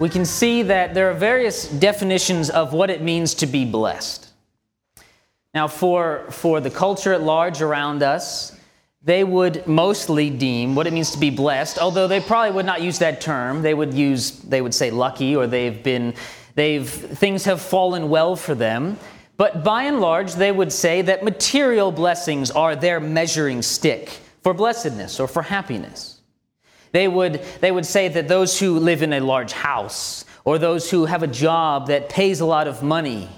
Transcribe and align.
we 0.00 0.08
can 0.08 0.24
see 0.24 0.62
that 0.62 0.94
there 0.94 1.10
are 1.10 1.14
various 1.14 1.68
definitions 1.68 2.48
of 2.48 2.72
what 2.72 2.88
it 2.88 3.02
means 3.02 3.34
to 3.34 3.46
be 3.46 3.66
blessed. 3.66 4.28
Now, 5.52 5.68
for, 5.68 6.24
for 6.30 6.60
the 6.60 6.70
culture 6.70 7.12
at 7.12 7.22
large 7.22 7.60
around 7.60 8.02
us, 8.02 8.56
they 9.02 9.24
would 9.24 9.66
mostly 9.66 10.30
deem 10.30 10.74
what 10.74 10.86
it 10.86 10.94
means 10.94 11.10
to 11.10 11.18
be 11.18 11.28
blessed, 11.28 11.78
although 11.78 12.08
they 12.08 12.20
probably 12.20 12.52
would 12.52 12.66
not 12.66 12.80
use 12.80 12.98
that 13.00 13.20
term. 13.20 13.60
They 13.60 13.74
would 13.74 13.92
use, 13.92 14.32
they 14.40 14.62
would 14.62 14.74
say 14.74 14.90
lucky, 14.90 15.36
or 15.36 15.46
they've 15.46 15.82
been, 15.82 16.14
they've, 16.54 16.88
things 16.88 17.44
have 17.44 17.60
fallen 17.60 18.08
well 18.08 18.36
for 18.36 18.54
them. 18.54 18.98
But 19.36 19.64
by 19.64 19.84
and 19.84 20.00
large, 20.00 20.34
they 20.34 20.52
would 20.52 20.72
say 20.72 21.02
that 21.02 21.24
material 21.24 21.92
blessings 21.92 22.50
are 22.50 22.74
their 22.74 23.00
measuring 23.00 23.60
stick 23.60 24.08
for 24.42 24.54
blessedness 24.54 25.20
or 25.20 25.28
for 25.28 25.42
happiness. 25.42 26.09
They 26.92 27.08
would, 27.08 27.42
they 27.60 27.70
would 27.70 27.86
say 27.86 28.08
that 28.08 28.28
those 28.28 28.58
who 28.58 28.78
live 28.78 29.02
in 29.02 29.12
a 29.12 29.20
large 29.20 29.52
house, 29.52 30.24
or 30.44 30.58
those 30.58 30.90
who 30.90 31.04
have 31.04 31.22
a 31.22 31.26
job 31.26 31.88
that 31.88 32.08
pays 32.08 32.40
a 32.40 32.46
lot 32.46 32.66
of 32.66 32.82
money, 32.82 33.28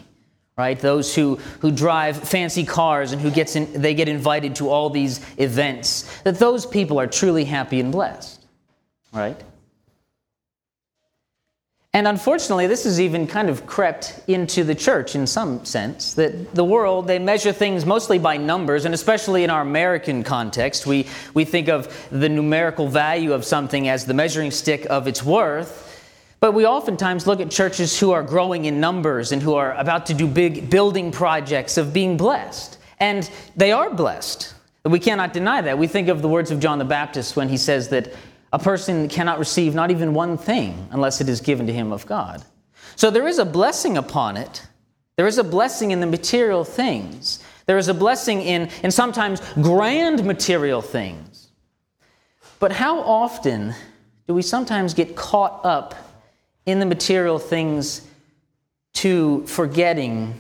right? 0.57 0.79
Those 0.79 1.15
who, 1.15 1.37
who 1.61 1.71
drive 1.71 2.17
fancy 2.17 2.65
cars 2.65 3.13
and 3.13 3.21
who 3.21 3.31
gets 3.31 3.57
in, 3.57 3.81
they 3.81 3.95
get 3.95 4.09
invited 4.09 4.57
to 4.57 4.69
all 4.69 4.91
these 4.91 5.21
events, 5.37 6.23
that 6.23 6.39
those 6.39 6.65
people 6.65 7.01
are 7.01 7.07
truly 7.07 7.45
happy 7.45 7.81
and 7.81 7.91
blessed, 7.93 8.45
right? 9.13 9.43
And 11.95 12.09
unfortunately, 12.09 12.67
this 12.67 12.85
has 12.85 12.99
even 12.99 13.27
kind 13.27 13.51
of 13.51 13.67
crept 13.67 14.19
into 14.27 14.65
the 14.65 14.75
church 14.75 15.15
in 15.15 15.27
some 15.27 15.63
sense. 15.67 16.15
That 16.15 16.55
the 16.55 16.65
world, 16.65 17.07
they 17.07 17.19
measure 17.19 17.53
things 17.53 17.85
mostly 17.85 18.19
by 18.19 18.39
numbers, 18.39 18.87
and 18.87 18.95
especially 18.95 19.45
in 19.45 19.51
our 19.51 19.61
American 19.61 20.23
context, 20.23 20.87
we, 20.87 21.07
we 21.35 21.45
think 21.45 21.69
of 21.69 21.95
the 22.11 22.31
numerical 22.31 22.89
value 22.89 23.35
of 23.35 23.45
something 23.45 23.89
as 23.89 24.07
the 24.07 24.15
measuring 24.15 24.51
stick 24.51 24.87
of 24.89 25.07
its 25.07 25.23
worth. 25.23 25.91
But 26.41 26.53
we 26.53 26.65
oftentimes 26.67 27.27
look 27.27 27.41
at 27.41 27.51
churches 27.51 28.01
who 28.01 28.11
are 28.13 28.23
growing 28.23 28.65
in 28.65 28.81
numbers 28.81 29.31
and 29.31 29.43
who 29.43 29.55
are 29.55 29.75
about 29.75 30.07
to 30.07 30.15
do 30.15 30.27
big 30.27 30.71
building 30.71 31.13
projects 31.13 31.77
of 31.77 31.93
being 31.93 32.17
blessed. 32.17 32.79
And 33.01 33.31
they 33.55 33.71
are 33.71 33.91
blessed. 33.91 34.55
We 34.85 34.99
cannot 34.99 35.35
deny 35.35 35.61
that. 35.61 35.77
We 35.77 35.87
think 35.89 36.09
of 36.09 36.23
the 36.23 36.29
words 36.29 36.51
of 36.51 36.59
John 36.59 36.79
the 36.79 36.85
Baptist 36.87 37.37
when 37.37 37.51
he 37.51 37.59
says 37.59 37.91
that 37.91 38.15
a 38.53 38.59
person 38.59 39.09
cannot 39.09 39.39
receive 39.39 39.75
not 39.75 39.91
even 39.91 40.13
one 40.13 40.37
thing 40.37 40.89
unless 40.91 41.21
it 41.21 41.29
is 41.29 41.41
given 41.41 41.67
to 41.67 41.73
him 41.73 41.93
of 41.93 42.07
God. 42.07 42.45
So 42.97 43.11
there 43.11 43.27
is 43.27 43.39
a 43.39 43.45
blessing 43.45 43.97
upon 43.97 44.37
it. 44.37 44.67
There 45.17 45.27
is 45.27 45.39
a 45.39 45.45
blessing 45.45 45.91
in 45.91 46.01
the 46.01 46.07
material 46.07 46.65
things. 46.65 47.43
There 47.67 47.79
is 47.79 47.89
a 47.89 47.95
blessing 47.95 48.43
in, 48.43 48.69
in 48.83 48.91
sometimes 48.91 49.41
grand 49.55 50.25
material 50.25 50.83
things. 50.83 51.49
But 52.59 52.73
how 52.73 53.01
often 53.01 53.75
do 54.27 54.35
we 54.35 54.43
sometimes 54.43 54.95
get 54.95 55.17
caught 55.17 55.65
up 55.65 55.95
in 56.67 56.79
the 56.79 56.87
material 56.87 57.39
things 57.39 58.07
to 58.95 59.47
forgetting 59.47 60.35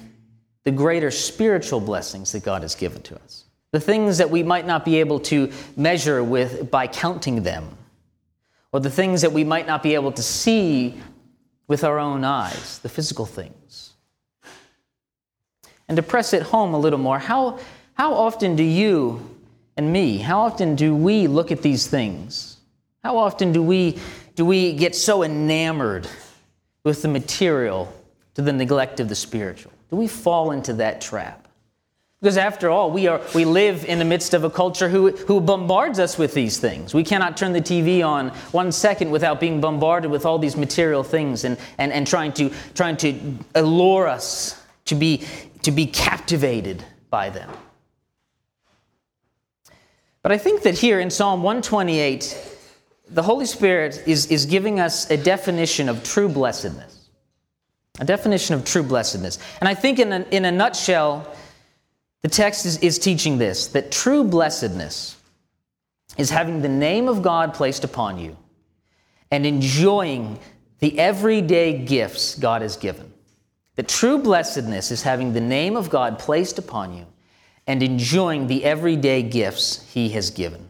the 0.64 0.70
greater 0.70 1.10
spiritual 1.10 1.80
blessings 1.80 2.32
that 2.32 2.44
God 2.44 2.62
has 2.62 2.74
given 2.74 3.02
to 3.02 3.16
us? 3.16 3.44
The 3.70 3.80
things 3.80 4.18
that 4.18 4.30
we 4.30 4.42
might 4.42 4.66
not 4.66 4.84
be 4.84 5.00
able 5.00 5.20
to 5.20 5.50
measure 5.76 6.22
with 6.22 6.70
by 6.70 6.86
counting 6.86 7.42
them 7.42 7.78
or 8.72 8.80
the 8.80 8.90
things 8.90 9.20
that 9.20 9.32
we 9.32 9.44
might 9.44 9.66
not 9.66 9.82
be 9.82 9.94
able 9.94 10.12
to 10.12 10.22
see 10.22 11.00
with 11.68 11.84
our 11.84 11.98
own 11.98 12.24
eyes, 12.24 12.78
the 12.80 12.88
physical 12.88 13.26
things. 13.26 13.92
And 15.88 15.96
to 15.96 16.02
press 16.02 16.32
it 16.32 16.42
home 16.42 16.74
a 16.74 16.78
little 16.78 16.98
more, 16.98 17.18
how, 17.18 17.58
how 17.94 18.14
often 18.14 18.56
do 18.56 18.62
you 18.62 19.28
and 19.76 19.92
me, 19.92 20.18
how 20.18 20.40
often 20.40 20.74
do 20.74 20.94
we 20.94 21.26
look 21.26 21.52
at 21.52 21.62
these 21.62 21.86
things? 21.86 22.58
How 23.02 23.18
often 23.18 23.52
do 23.52 23.62
we, 23.62 23.98
do 24.34 24.44
we 24.44 24.72
get 24.72 24.94
so 24.94 25.22
enamored 25.22 26.06
with 26.84 27.02
the 27.02 27.08
material 27.08 27.92
to 28.34 28.42
the 28.42 28.52
neglect 28.52 29.00
of 29.00 29.08
the 29.08 29.14
spiritual? 29.14 29.72
Do 29.90 29.96
we 29.96 30.08
fall 30.08 30.52
into 30.52 30.74
that 30.74 31.00
trap? 31.00 31.41
Because 32.22 32.36
after 32.36 32.70
all, 32.70 32.92
we, 32.92 33.08
are, 33.08 33.20
we 33.34 33.44
live 33.44 33.84
in 33.84 33.98
the 33.98 34.04
midst 34.04 34.32
of 34.32 34.44
a 34.44 34.50
culture 34.50 34.88
who, 34.88 35.10
who 35.10 35.40
bombards 35.40 35.98
us 35.98 36.16
with 36.16 36.34
these 36.34 36.56
things. 36.56 36.94
We 36.94 37.02
cannot 37.02 37.36
turn 37.36 37.52
the 37.52 37.60
TV 37.60 38.06
on 38.06 38.28
one 38.52 38.70
second 38.70 39.10
without 39.10 39.40
being 39.40 39.60
bombarded 39.60 40.08
with 40.08 40.24
all 40.24 40.38
these 40.38 40.56
material 40.56 41.02
things 41.02 41.42
and, 41.42 41.58
and, 41.78 41.92
and 41.92 42.06
trying, 42.06 42.32
to, 42.34 42.52
trying 42.74 42.96
to 42.98 43.36
allure 43.56 44.06
us 44.06 44.62
to 44.84 44.94
be, 44.94 45.24
to 45.64 45.72
be 45.72 45.84
captivated 45.84 46.84
by 47.10 47.28
them. 47.28 47.50
But 50.22 50.30
I 50.30 50.38
think 50.38 50.62
that 50.62 50.78
here 50.78 51.00
in 51.00 51.10
Psalm 51.10 51.42
128, 51.42 52.38
the 53.10 53.22
Holy 53.22 53.46
Spirit 53.46 54.00
is, 54.06 54.26
is 54.26 54.46
giving 54.46 54.78
us 54.78 55.10
a 55.10 55.16
definition 55.16 55.88
of 55.88 56.04
true 56.04 56.28
blessedness. 56.28 57.08
A 57.98 58.04
definition 58.04 58.54
of 58.54 58.64
true 58.64 58.84
blessedness. 58.84 59.40
And 59.58 59.68
I 59.68 59.74
think, 59.74 59.98
in 59.98 60.12
a, 60.12 60.20
in 60.30 60.44
a 60.44 60.52
nutshell, 60.52 61.26
the 62.22 62.28
text 62.28 62.66
is, 62.66 62.78
is 62.78 62.98
teaching 62.98 63.38
this 63.38 63.66
that 63.68 63.92
true 63.92 64.24
blessedness 64.24 65.16
is 66.16 66.30
having 66.30 66.62
the 66.62 66.68
name 66.68 67.08
of 67.08 67.22
God 67.22 67.54
placed 67.54 67.84
upon 67.84 68.18
you 68.18 68.36
and 69.30 69.46
enjoying 69.46 70.38
the 70.80 70.98
everyday 70.98 71.78
gifts 71.78 72.34
God 72.34 72.62
has 72.62 72.76
given. 72.76 73.12
The 73.76 73.82
true 73.82 74.18
blessedness 74.18 74.90
is 74.90 75.02
having 75.02 75.32
the 75.32 75.40
name 75.40 75.76
of 75.76 75.88
God 75.88 76.18
placed 76.18 76.58
upon 76.58 76.94
you 76.94 77.06
and 77.66 77.82
enjoying 77.82 78.46
the 78.46 78.64
everyday 78.64 79.22
gifts 79.22 79.88
He 79.92 80.10
has 80.10 80.30
given. 80.30 80.68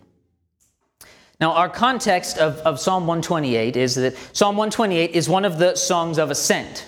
Now, 1.40 1.52
our 1.52 1.68
context 1.68 2.38
of, 2.38 2.58
of 2.58 2.78
Psalm 2.78 3.06
128 3.06 3.76
is 3.76 3.96
that 3.96 4.14
Psalm 4.32 4.56
128 4.56 5.10
is 5.10 5.28
one 5.28 5.44
of 5.44 5.58
the 5.58 5.74
songs 5.74 6.18
of 6.18 6.30
ascent, 6.30 6.86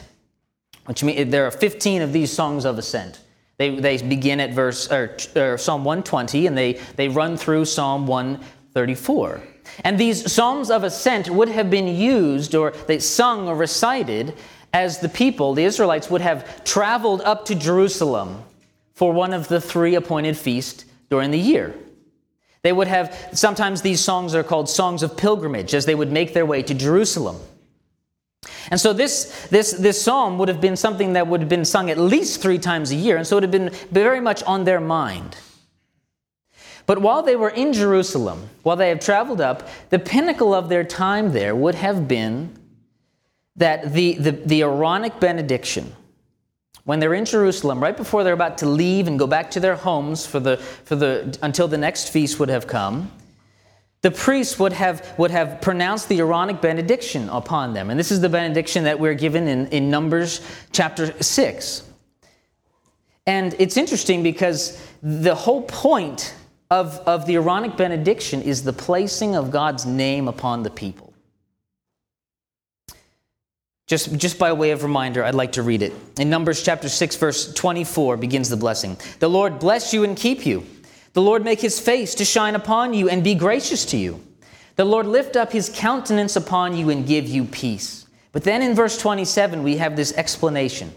which 0.87 1.03
means 1.03 1.31
there 1.33 1.47
are 1.47 1.51
15 1.51 2.03
of 2.03 2.13
these 2.13 2.33
songs 2.33 2.65
of 2.65 2.79
ascent. 2.79 3.21
They, 3.57 3.79
they 3.79 3.97
begin 3.99 4.41
at 4.41 4.53
verse 4.53 4.91
er, 4.91 5.17
or, 5.37 5.43
or 5.43 5.55
er, 5.55 5.59
Psalm 5.59 5.85
120 5.85 6.47
and 6.47 6.59
they, 6.59 6.75
they 6.97 7.09
run 7.09 7.37
through 7.37 7.67
Psalm 7.67 8.07
134. 8.07 9.43
And 9.85 9.99
these 9.99 10.33
psalms 10.33 10.71
of 10.71 10.85
ascent 10.85 11.31
would 11.31 11.49
have 11.49 11.71
been 11.71 11.89
used 11.89 12.55
or 12.55 12.73
they 12.87 12.99
sung 12.99 13.49
or 13.49 13.57
recited 13.57 14.35
as 14.73 14.99
the 14.99 15.09
people, 15.09 15.55
the 15.55 15.65
Israelites, 15.65 16.11
would 16.11 16.21
have 16.21 16.65
traveled 16.65 17.21
up 17.23 17.45
to 17.47 17.55
Jerusalem 17.55 18.43
for 18.95 19.13
one 19.13 19.33
of 19.33 19.49
the 19.49 19.61
three 19.61 19.95
appointed 19.95 20.37
feasts 20.37 20.85
during 21.11 21.31
the 21.31 21.39
year. 21.39 21.75
They 22.63 22.73
would 22.73 22.89
have, 22.89 23.31
sometimes 23.33 23.83
these 23.83 24.01
songs 24.01 24.35
are 24.35 24.43
called 24.43 24.69
songs 24.69 25.03
of 25.03 25.17
pilgrimage 25.17 25.75
as 25.75 25.87
they 25.87 25.95
would 25.95 26.11
make 26.11 26.35
their 26.35 26.47
way 26.47 26.63
to 26.63 26.75
Jerusalem. 26.75 27.37
And 28.71 28.81
so 28.81 28.93
this, 28.93 29.47
this, 29.49 29.73
this 29.73 30.01
psalm 30.01 30.39
would 30.39 30.49
have 30.49 30.61
been 30.61 30.77
something 30.77 31.13
that 31.15 31.27
would 31.27 31.41
have 31.41 31.49
been 31.49 31.65
sung 31.65 31.91
at 31.91 31.99
least 31.99 32.41
three 32.41 32.59
times 32.59 32.91
a 32.91 32.97
year, 32.97 33.17
and 33.17 33.27
so 33.27 33.37
it 33.37 33.43
would 33.43 33.43
have 33.45 33.51
been 33.53 33.71
very 33.91 34.21
much 34.21 34.43
on 34.45 34.65
their 34.65 34.81
mind. 34.81 35.37
But 36.87 36.99
while 37.01 37.23
they 37.23 37.37
were 37.37 37.51
in 37.51 37.73
Jerusalem, 37.73 38.51
while 38.63 38.77
they 38.77 38.91
have 38.91 39.01
traveled 39.01 39.41
up, 39.41 39.69
the 39.91 39.99
pinnacle 39.99 40.55
of 40.55 40.69
their 40.69 40.85
time 40.85 41.33
there 41.33 41.57
would 41.57 41.75
have 41.75 42.07
been 42.07 42.57
that 43.57 43.93
the, 43.93 44.15
the, 44.15 44.33
the 44.33 44.63
Aaronic 44.63 45.19
benediction, 45.21 45.95
when 46.85 47.01
they're 47.01 47.15
in 47.15 47.25
Jerusalem, 47.25 47.83
right 47.83 47.97
before 47.97 48.25
they're 48.25 48.35
about 48.35 48.59
to 48.59 48.67
leave 48.67 49.07
and 49.07 49.19
go 49.19 49.27
back 49.27 49.51
to 49.53 49.61
their 49.61 49.77
homes 49.77 50.27
for 50.27 50.41
the, 50.41 50.59
for 50.59 50.97
the, 50.97 51.39
until 51.41 51.69
the 51.69 51.79
next 51.79 52.11
feast 52.11 52.39
would 52.39 52.51
have 52.51 52.67
come, 52.67 53.11
the 54.05 54.11
priests 54.11 54.59
would 54.59 54.75
have, 54.75 55.15
would 55.19 55.31
have 55.31 55.63
pronounced 55.63 56.11
the 56.11 56.19
Aaronic 56.19 56.61
benediction 56.61 57.27
upon 57.31 57.73
them. 57.73 57.89
And 57.89 57.99
this 57.99 58.13
is 58.13 58.21
the 58.21 58.29
benediction 58.29 58.85
that 58.85 59.01
we're 59.01 59.15
given 59.15 59.49
in, 59.49 59.67
in 59.69 59.89
Numbers 59.89 60.43
chapter 60.73 61.23
6. 61.23 61.83
And 63.27 63.57
it's 63.59 63.79
interesting 63.79 64.23
because 64.23 64.79
the 65.03 65.35
whole 65.35 65.63
point 65.63 66.35
of, 66.71 66.99
of 67.07 67.25
the 67.25 67.37
Aaronic 67.37 67.79
benediction 67.79 68.43
is 68.43 68.63
the 68.63 68.75
placing 68.75 69.37
of 69.37 69.51
God's 69.51 69.87
name 69.87 70.29
upon 70.29 70.65
the 70.65 70.71
people. 70.71 71.15
Just, 73.87 74.15
just 74.19 74.39
by 74.39 74.53
way 74.53 74.73
of 74.73 74.83
reminder, 74.83 75.25
I'd 75.25 75.35
like 75.35 75.53
to 75.53 75.63
read 75.63 75.81
it. 75.81 75.95
In 76.19 76.29
Numbers 76.29 76.63
chapter 76.63 76.91
6, 76.91 77.17
verse 77.17 77.55
24 77.55 78.19
begins 78.19 78.51
the 78.51 78.59
blessing. 78.59 78.99
The 79.21 79.31
Lord 79.31 79.59
bless 79.59 79.95
you 79.95 80.05
and 80.05 80.15
keep 80.15 80.45
you. 80.45 80.67
The 81.15 81.23
Lord 81.23 81.45
make 81.45 81.61
his 81.61 81.81
face 81.81 82.15
to 82.17 82.25
shine 82.25 82.55
upon 82.55 82.93
you 82.93 83.09
and 83.09 83.25
be 83.25 83.35
gracious 83.35 83.85
to 83.87 83.97
you. 83.97 84.21
The 84.77 84.85
Lord 84.85 85.07
lift 85.07 85.37
up 85.37 85.53
his 85.53 85.71
countenance 85.73 86.35
upon 86.35 86.77
you 86.77 86.91
and 86.91 87.07
give 87.07 87.27
you 87.29 87.45
peace. 87.45 88.07
But 88.33 88.43
then 88.43 88.63
in 88.63 88.75
verse 88.75 88.99
27, 88.99 89.63
we 89.63 89.77
have 89.77 89.95
this 89.95 90.13
explanation. 90.15 90.93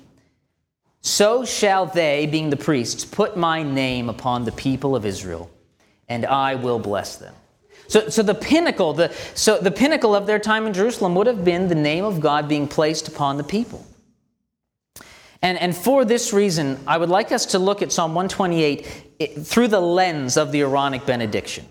So 1.01 1.45
shall 1.45 1.85
they, 1.85 2.25
being 2.25 2.49
the 2.49 2.57
priests, 2.57 3.05
put 3.05 3.37
my 3.37 3.61
name 3.61 4.09
upon 4.09 4.43
the 4.43 4.51
people 4.51 4.95
of 4.95 5.05
Israel, 5.05 5.51
and 6.09 6.25
I 6.25 6.55
will 6.55 6.79
bless 6.79 7.17
them. 7.17 7.35
So, 7.87 8.09
so 8.09 8.23
the 8.23 8.33
pinnacle, 8.33 8.93
the, 8.93 9.13
so 9.35 9.59
the 9.59 9.71
pinnacle 9.71 10.15
of 10.15 10.25
their 10.25 10.39
time 10.39 10.65
in 10.65 10.73
Jerusalem 10.73 11.13
would 11.13 11.27
have 11.27 11.45
been 11.45 11.67
the 11.67 11.75
name 11.75 12.03
of 12.03 12.19
God 12.19 12.49
being 12.49 12.67
placed 12.67 13.07
upon 13.07 13.37
the 13.37 13.43
people. 13.43 13.85
And, 15.41 15.57
and 15.57 15.75
for 15.75 16.05
this 16.05 16.33
reason, 16.33 16.79
I 16.87 16.97
would 16.97 17.09
like 17.09 17.31
us 17.31 17.45
to 17.47 17.59
look 17.59 17.81
at 17.81 17.91
Psalm 17.91 18.15
128 18.15 19.39
through 19.39 19.67
the 19.67 19.79
lens 19.79 20.37
of 20.37 20.51
the 20.51 20.61
Aaronic 20.61 21.05
benediction. 21.05 21.65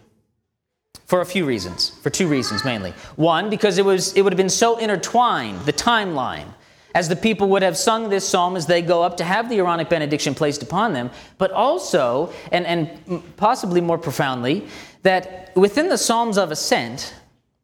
For 1.06 1.20
a 1.20 1.26
few 1.26 1.44
reasons, 1.44 1.90
for 2.02 2.10
two 2.10 2.26
reasons 2.26 2.64
mainly. 2.64 2.92
One, 3.14 3.48
because 3.48 3.78
it, 3.78 3.84
was, 3.84 4.12
it 4.14 4.22
would 4.22 4.32
have 4.32 4.38
been 4.38 4.48
so 4.48 4.76
intertwined, 4.76 5.60
the 5.60 5.72
timeline, 5.72 6.48
as 6.94 7.08
the 7.08 7.16
people 7.16 7.48
would 7.50 7.62
have 7.62 7.76
sung 7.76 8.08
this 8.08 8.26
psalm 8.26 8.56
as 8.56 8.66
they 8.66 8.82
go 8.82 9.02
up 9.02 9.18
to 9.18 9.24
have 9.24 9.48
the 9.48 9.58
Aaronic 9.58 9.88
benediction 9.88 10.34
placed 10.34 10.62
upon 10.62 10.94
them, 10.94 11.10
but 11.38 11.50
also, 11.52 12.32
and, 12.50 12.66
and 12.66 13.36
possibly 13.36 13.80
more 13.80 13.98
profoundly, 13.98 14.66
that 15.02 15.54
within 15.54 15.88
the 15.88 15.98
Psalms 15.98 16.38
of 16.38 16.50
Ascent, 16.50 17.14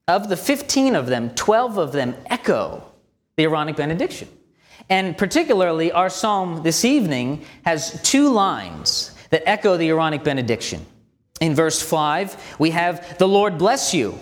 of 0.06 0.28
the 0.28 0.36
15 0.36 0.94
of 0.94 1.06
them, 1.06 1.30
12 1.30 1.78
of 1.78 1.92
them 1.92 2.14
echo 2.26 2.84
the 3.36 3.44
Aaronic 3.44 3.76
benediction. 3.76 4.28
And 4.88 5.16
particularly, 5.16 5.92
our 5.92 6.10
psalm 6.10 6.62
this 6.62 6.84
evening 6.84 7.44
has 7.64 8.00
two 8.02 8.30
lines 8.30 9.14
that 9.30 9.42
echo 9.46 9.76
the 9.76 9.88
Aaronic 9.88 10.24
benediction. 10.24 10.84
In 11.40 11.54
verse 11.54 11.82
5, 11.82 12.56
we 12.58 12.70
have, 12.70 13.18
The 13.18 13.28
Lord 13.28 13.58
bless 13.58 13.94
you. 13.94 14.18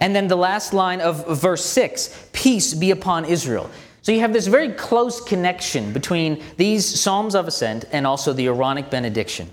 And 0.00 0.16
then 0.16 0.28
the 0.28 0.36
last 0.36 0.72
line 0.72 1.00
of 1.00 1.40
verse 1.40 1.64
6, 1.64 2.28
Peace 2.32 2.74
be 2.74 2.90
upon 2.90 3.24
Israel. 3.24 3.70
So 4.02 4.10
you 4.10 4.20
have 4.20 4.32
this 4.32 4.48
very 4.48 4.70
close 4.72 5.20
connection 5.20 5.92
between 5.92 6.42
these 6.56 7.00
Psalms 7.00 7.34
of 7.34 7.46
Ascent 7.46 7.84
and 7.92 8.06
also 8.06 8.32
the 8.32 8.46
Aaronic 8.46 8.90
benediction. 8.90 9.48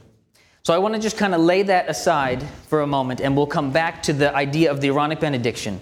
So 0.63 0.74
I 0.74 0.80
want 0.80 0.96
to 0.96 1.00
just 1.00 1.18
kind 1.18 1.36
of 1.36 1.42
lay 1.42 1.63
that 1.63 1.90
aside 1.90 2.44
for 2.68 2.81
a 2.81 2.88
moment, 2.88 3.22
and 3.22 3.38
we'll 3.38 3.48
come 3.48 3.72
back 3.72 4.04
to 4.04 4.13
the 4.13 4.36
idea 4.36 4.72
of 4.72 4.81
the 4.81 4.88
Aaronic 4.88 5.19
benediction 5.19 5.80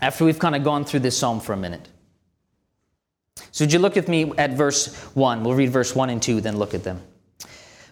after 0.00 0.24
we've 0.24 0.38
kind 0.38 0.56
of 0.56 0.64
gone 0.64 0.84
through 0.84 1.00
this 1.00 1.16
psalm 1.16 1.40
for 1.40 1.52
a 1.52 1.56
minute. 1.56 1.88
So 3.36 3.64
would 3.64 3.72
you 3.72 3.78
look 3.78 3.94
with 3.94 4.08
me 4.08 4.32
at 4.38 4.52
verse 4.52 4.94
1? 5.14 5.44
We'll 5.44 5.54
read 5.54 5.70
verse 5.70 5.94
1 5.94 6.10
and 6.10 6.22
2, 6.22 6.40
then 6.40 6.56
look 6.56 6.74
at 6.74 6.84
them. 6.84 7.02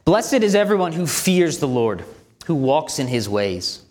Blessed 0.05 0.35
is 0.35 0.55
everyone 0.55 0.93
who 0.93 1.07
fears 1.07 1.59
the 1.59 1.69
Lord, 1.69 2.05
who 2.47 2.55
walks 2.55 2.99
in 2.99 3.07
his 3.07 3.29
ways. 3.29 3.83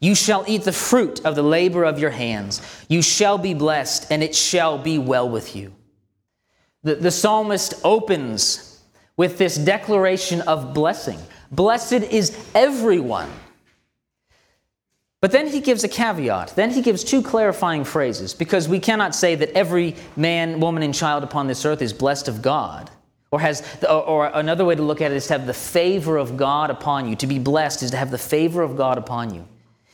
You 0.00 0.14
shall 0.14 0.44
eat 0.46 0.64
the 0.64 0.72
fruit 0.72 1.24
of 1.24 1.34
the 1.36 1.42
labor 1.42 1.84
of 1.84 1.98
your 1.98 2.10
hands. 2.10 2.60
You 2.88 3.00
shall 3.00 3.38
be 3.38 3.54
blessed, 3.54 4.10
and 4.10 4.22
it 4.22 4.34
shall 4.34 4.76
be 4.76 4.98
well 4.98 5.28
with 5.28 5.56
you. 5.56 5.72
The, 6.82 6.96
the 6.96 7.10
psalmist 7.10 7.74
opens 7.84 8.82
with 9.16 9.38
this 9.38 9.56
declaration 9.56 10.42
of 10.42 10.74
blessing. 10.74 11.18
Blessed 11.50 11.92
is 11.92 12.36
everyone. 12.54 13.30
But 15.24 15.32
then 15.32 15.46
he 15.46 15.60
gives 15.60 15.82
a 15.84 15.88
caveat. 15.88 16.54
Then 16.54 16.68
he 16.68 16.82
gives 16.82 17.02
two 17.02 17.22
clarifying 17.22 17.84
phrases 17.84 18.34
because 18.34 18.68
we 18.68 18.78
cannot 18.78 19.14
say 19.14 19.34
that 19.36 19.48
every 19.52 19.96
man, 20.16 20.60
woman, 20.60 20.82
and 20.82 20.94
child 20.94 21.24
upon 21.24 21.46
this 21.46 21.64
earth 21.64 21.80
is 21.80 21.94
blessed 21.94 22.28
of 22.28 22.42
God. 22.42 22.90
Or, 23.30 23.40
has, 23.40 23.62
or 23.88 24.26
another 24.26 24.66
way 24.66 24.74
to 24.74 24.82
look 24.82 25.00
at 25.00 25.12
it 25.12 25.14
is 25.14 25.26
to 25.28 25.32
have 25.32 25.46
the 25.46 25.54
favor 25.54 26.18
of 26.18 26.36
God 26.36 26.68
upon 26.68 27.08
you. 27.08 27.16
To 27.16 27.26
be 27.26 27.38
blessed 27.38 27.82
is 27.82 27.92
to 27.92 27.96
have 27.96 28.10
the 28.10 28.18
favor 28.18 28.60
of 28.60 28.76
God 28.76 28.98
upon 28.98 29.34
you. 29.34 29.48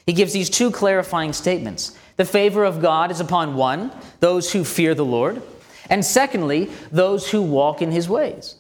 He 0.05 0.15
gives 0.15 0.33
these 0.33 0.51
two 0.51 0.73
clarifying 0.73 1.33
statements. 1.33 1.97
The 2.17 2.25
favor 2.25 2.65
of 2.65 2.83
God 2.83 3.13
is 3.13 3.21
upon 3.21 3.55
one, 3.55 3.93
those 4.19 4.51
who 4.53 4.65
fear 4.65 4.97
the 4.97 5.05
Lord, 5.05 5.41
and 5.89 6.05
secondly, 6.05 6.73
those 6.91 7.31
who 7.31 7.41
walk 7.41 7.83
in 7.83 7.93
his 7.93 8.09
ways. 8.09 8.57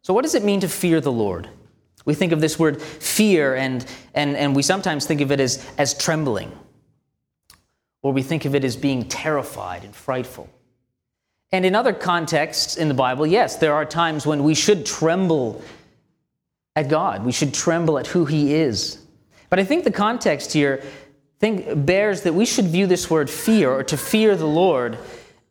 So, 0.00 0.14
what 0.14 0.22
does 0.22 0.34
it 0.34 0.42
mean 0.42 0.60
to 0.60 0.68
fear 0.68 1.02
the 1.02 1.12
Lord? 1.12 1.50
We 2.06 2.14
think 2.14 2.32
of 2.32 2.40
this 2.40 2.58
word 2.58 2.80
fear, 2.80 3.54
and, 3.54 3.84
and, 4.14 4.36
and 4.36 4.56
we 4.56 4.62
sometimes 4.62 5.04
think 5.04 5.20
of 5.20 5.30
it 5.30 5.40
as, 5.40 5.64
as 5.76 5.92
trembling, 5.92 6.50
or 8.00 8.12
we 8.12 8.22
think 8.22 8.46
of 8.46 8.54
it 8.54 8.64
as 8.64 8.76
being 8.76 9.08
terrified 9.08 9.84
and 9.84 9.94
frightful. 9.94 10.48
And 11.52 11.66
in 11.66 11.74
other 11.74 11.92
contexts 11.92 12.76
in 12.76 12.88
the 12.88 12.94
Bible, 12.94 13.26
yes, 13.26 13.56
there 13.56 13.74
are 13.74 13.84
times 13.84 14.24
when 14.24 14.44
we 14.44 14.54
should 14.54 14.86
tremble 14.86 15.62
at 16.74 16.88
God. 16.88 17.24
We 17.24 17.32
should 17.32 17.52
tremble 17.52 17.98
at 17.98 18.06
who 18.06 18.24
He 18.24 18.54
is. 18.54 18.98
But 19.50 19.58
I 19.58 19.64
think 19.64 19.84
the 19.84 19.90
context 19.90 20.52
here 20.52 20.82
think, 21.38 21.86
bears 21.86 22.22
that 22.22 22.34
we 22.34 22.46
should 22.46 22.66
view 22.66 22.86
this 22.86 23.10
word 23.10 23.28
fear, 23.28 23.70
or 23.70 23.84
to 23.84 23.96
fear 23.96 24.36
the 24.36 24.46
Lord, 24.46 24.98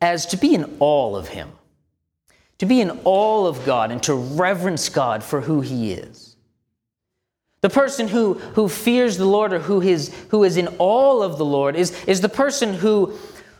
as 0.00 0.26
to 0.26 0.36
be 0.36 0.54
in 0.54 0.76
awe 0.80 1.16
of 1.16 1.28
Him, 1.28 1.50
to 2.58 2.66
be 2.66 2.80
in 2.80 3.00
awe 3.04 3.46
of 3.46 3.64
God, 3.64 3.90
and 3.90 4.02
to 4.04 4.14
reverence 4.14 4.88
God 4.88 5.22
for 5.22 5.42
who 5.42 5.60
He 5.60 5.92
is. 5.92 6.25
The 7.62 7.70
person 7.70 8.08
who, 8.08 8.34
who 8.34 8.68
fears 8.68 9.16
the 9.16 9.24
Lord 9.24 9.52
or 9.52 9.58
who 9.58 9.80
is, 9.80 10.14
who 10.30 10.44
is 10.44 10.56
in 10.56 10.68
awe 10.78 11.22
of 11.22 11.38
the 11.38 11.44
Lord 11.44 11.74
is, 11.74 12.04
is 12.04 12.20
the 12.20 12.28
person 12.28 12.74
who, 12.74 13.16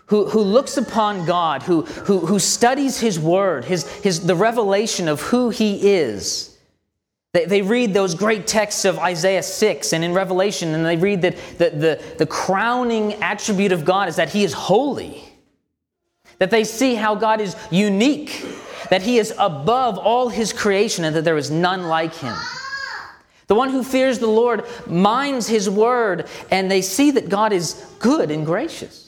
who, 0.07 0.29
who 0.29 0.41
looks 0.41 0.77
upon 0.77 1.25
God, 1.27 1.63
who, 1.63 1.83
who, 1.83 2.21
who 2.21 2.39
studies 2.39 3.01
His 3.01 3.19
Word, 3.19 3.65
his, 3.65 3.91
his, 4.03 4.27
the 4.27 4.37
revelation 4.37 5.09
of 5.09 5.21
who 5.21 5.51
He 5.51 5.95
is. 5.95 6.57
They, 7.33 7.45
they 7.47 7.63
read 7.63 7.93
those 7.93 8.15
great 8.15 8.47
texts 8.47 8.85
of 8.85 8.99
Isaiah 8.99 9.43
6 9.43 9.93
and 9.93 10.05
in 10.05 10.15
Revelation, 10.15 10.75
and 10.75 10.87
they 10.87 10.97
read 10.97 11.23
that 11.23 11.37
the, 11.59 11.71
the, 11.71 12.15
the 12.19 12.27
crowning 12.27 13.15
attribute 13.15 13.73
of 13.73 13.85
God 13.85 14.09
is 14.09 14.17
that 14.17 14.31
He 14.31 14.45
is 14.45 14.53
holy, 14.53 15.23
that 16.39 16.51
they 16.51 16.65
see 16.65 16.95
how 16.95 17.15
God 17.15 17.41
is 17.41 17.57
unique, 17.71 18.45
that 18.91 19.03
He 19.03 19.19
is 19.19 19.35
above 19.39 19.99
all 19.99 20.29
His 20.29 20.53
creation, 20.53 21.05
and 21.05 21.17
that 21.17 21.25
there 21.25 21.37
is 21.37 21.51
none 21.51 21.89
like 21.89 22.15
Him. 22.15 22.37
The 23.47 23.55
one 23.55 23.71
who 23.71 23.83
fears 23.83 24.19
the 24.19 24.27
Lord 24.27 24.65
minds 24.87 25.47
His 25.47 25.71
Word, 25.71 26.27
and 26.51 26.71
they 26.71 26.83
see 26.83 27.13
that 27.13 27.29
God 27.29 27.53
is 27.53 27.75
good 27.99 28.31
and 28.31 28.45
gracious 28.45 29.07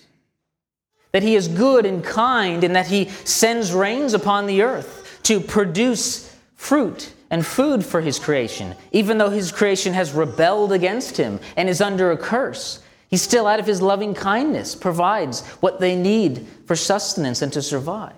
that 1.13 1.23
he 1.23 1.35
is 1.35 1.49
good 1.49 1.87
and 1.87 2.05
kind, 2.05 2.63
and 2.65 2.77
that 2.77 2.87
he 2.87 3.07
sends 3.09 3.73
rains 3.73 4.15
upon 4.15 4.47
the 4.47 4.63
earth 4.63 5.21
to 5.25 5.41
produce 5.41 6.35
fruit 6.55 7.13
and 7.31 7.45
food 7.45 7.85
for 7.85 8.01
his 8.01 8.19
creation. 8.19 8.75
Even 8.93 9.19
though 9.19 9.31
his 9.31 9.53
creation 9.53 9.93
has 9.95 10.13
rebelled 10.13 10.73
against 10.73 11.17
him 11.17 11.41
and 11.57 11.69
is 11.69 11.81
under 11.81 12.11
a 12.11 12.17
curse, 12.17 12.83
he 13.09 13.17
still, 13.17 13.47
out 13.47 13.61
of 13.61 13.67
his 13.67 13.81
loving 13.81 14.15
kindness, 14.15 14.75
provides 14.75 15.47
what 15.61 15.81
they 15.81 15.97
need 15.97 16.47
for 16.67 16.77
sustenance 16.77 17.41
and 17.41 17.53
to 17.55 17.63
survive. 17.63 18.15